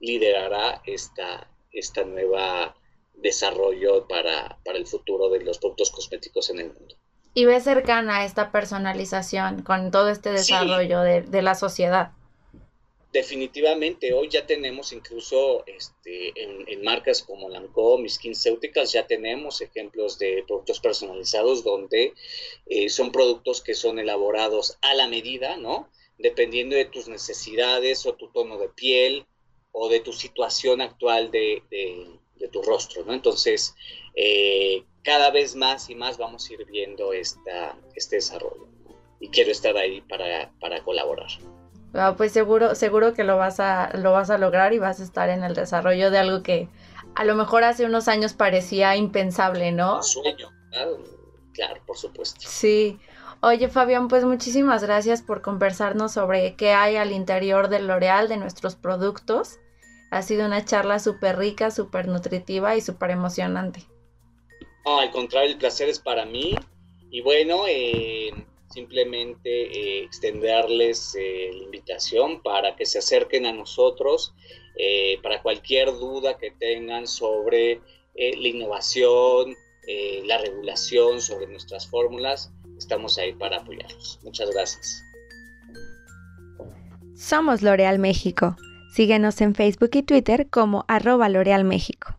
liderará 0.00 0.82
esta, 0.84 1.48
esta 1.72 2.04
nueva 2.04 2.74
desarrollo 3.14 4.06
para, 4.08 4.58
el 4.64 4.86
futuro 4.86 5.30
de 5.30 5.44
los 5.44 5.58
productos 5.58 5.90
cosméticos 5.90 6.50
en 6.50 6.58
el 6.58 6.66
mundo. 6.72 6.94
Y 7.34 7.46
ve 7.46 7.60
cercana 7.60 8.24
esta 8.24 8.52
personalización 8.52 9.62
con 9.62 9.90
todo 9.90 10.10
este 10.10 10.30
desarrollo 10.30 11.00
de, 11.00 11.42
la 11.42 11.54
sociedad. 11.54 12.12
Definitivamente, 13.12 14.14
hoy 14.14 14.30
ya 14.30 14.46
tenemos 14.46 14.92
incluso 14.92 15.64
este, 15.66 16.32
en, 16.34 16.82
marcas 16.82 17.22
como 17.22 17.50
Lancome 17.50 18.06
y 18.06 18.08
SkinCeuticals, 18.08 18.92
ya 18.92 19.06
tenemos 19.06 19.60
ejemplos 19.60 20.18
de 20.18 20.42
productos 20.46 20.80
personalizados 20.80 21.62
donde 21.62 22.14
eh, 22.66 22.88
son 22.88 23.12
productos 23.12 23.60
que 23.60 23.74
son 23.74 23.98
elaborados 23.98 24.78
a 24.80 24.94
la 24.94 25.08
medida, 25.08 25.58
¿no? 25.58 25.90
Dependiendo 26.16 26.74
de 26.74 26.86
tus 26.86 27.06
necesidades 27.06 28.06
o 28.06 28.14
tu 28.14 28.28
tono 28.32 28.56
de 28.56 28.70
piel 28.70 29.26
o 29.72 29.90
de 29.90 30.00
tu 30.00 30.14
situación 30.14 30.80
actual 30.80 31.30
de, 31.30 31.62
de 32.42 32.48
tu 32.48 32.62
rostro, 32.62 33.04
¿no? 33.04 33.12
Entonces, 33.12 33.74
eh, 34.14 34.84
cada 35.02 35.30
vez 35.30 35.54
más 35.54 35.88
y 35.90 35.94
más 35.94 36.18
vamos 36.18 36.48
a 36.48 36.52
ir 36.54 36.64
viendo 36.64 37.12
esta, 37.12 37.78
este 37.94 38.16
desarrollo. 38.16 38.68
Y 39.20 39.28
quiero 39.28 39.52
estar 39.52 39.76
ahí 39.76 40.00
para, 40.00 40.52
para 40.58 40.82
colaborar. 40.82 41.28
Ah, 41.94 42.14
pues 42.16 42.32
seguro, 42.32 42.74
seguro 42.74 43.12
que 43.12 43.24
lo 43.24 43.36
vas, 43.36 43.60
a, 43.60 43.90
lo 43.96 44.12
vas 44.12 44.30
a 44.30 44.38
lograr 44.38 44.72
y 44.72 44.78
vas 44.78 45.00
a 45.00 45.04
estar 45.04 45.28
en 45.28 45.44
el 45.44 45.54
desarrollo 45.54 46.10
de 46.10 46.18
algo 46.18 46.42
que 46.42 46.68
a 47.14 47.24
lo 47.24 47.34
mejor 47.34 47.64
hace 47.64 47.84
unos 47.84 48.08
años 48.08 48.32
parecía 48.32 48.96
impensable, 48.96 49.72
¿no? 49.72 49.96
Un 49.96 50.02
sueño, 50.02 50.50
claro, 51.52 51.82
por 51.86 51.98
supuesto. 51.98 52.40
Sí. 52.40 52.98
Oye, 53.40 53.68
Fabián, 53.68 54.08
pues 54.08 54.24
muchísimas 54.24 54.84
gracias 54.84 55.20
por 55.20 55.42
conversarnos 55.42 56.12
sobre 56.12 56.54
qué 56.54 56.72
hay 56.72 56.96
al 56.96 57.12
interior 57.12 57.68
del 57.68 57.88
L'Oreal, 57.88 58.28
de 58.28 58.36
nuestros 58.36 58.76
productos. 58.76 59.58
Ha 60.10 60.22
sido 60.22 60.46
una 60.46 60.64
charla 60.64 60.98
súper 60.98 61.38
rica, 61.38 61.70
súper 61.70 62.06
nutritiva 62.06 62.76
y 62.76 62.80
súper 62.80 63.10
emocionante. 63.10 63.82
No, 64.84 65.00
al 65.00 65.10
contrario, 65.10 65.50
el 65.50 65.58
placer 65.58 65.88
es 65.88 65.98
para 65.98 66.24
mí. 66.24 66.54
Y 67.10 67.20
bueno, 67.20 67.64
eh, 67.68 68.30
simplemente 68.72 69.48
eh, 69.48 70.04
extenderles 70.04 71.14
eh, 71.14 71.50
la 71.52 71.64
invitación 71.64 72.42
para 72.42 72.74
que 72.76 72.86
se 72.86 72.98
acerquen 72.98 73.46
a 73.46 73.52
nosotros 73.52 74.34
para 75.22 75.42
cualquier 75.42 75.88
duda 75.92 76.38
que 76.38 76.50
tengan 76.50 77.06
sobre 77.06 77.82
la 78.14 78.48
innovación, 78.48 79.54
la 80.24 80.38
regulación, 80.38 81.20
sobre 81.20 81.46
nuestras 81.46 81.86
fórmulas. 81.86 82.50
Estamos 82.78 83.18
ahí 83.18 83.34
para 83.34 83.58
apoyarlos. 83.58 84.18
Muchas 84.22 84.50
gracias. 84.50 85.02
Somos 87.14 87.60
L'Oreal 87.60 87.98
México. 87.98 88.56
Síguenos 88.94 89.40
en 89.42 89.54
Facebook 89.54 89.90
y 89.92 90.02
Twitter 90.02 90.48
como 90.48 90.86
arroba 90.88 91.28
L'Oreal 91.28 91.64
México. 91.64 92.18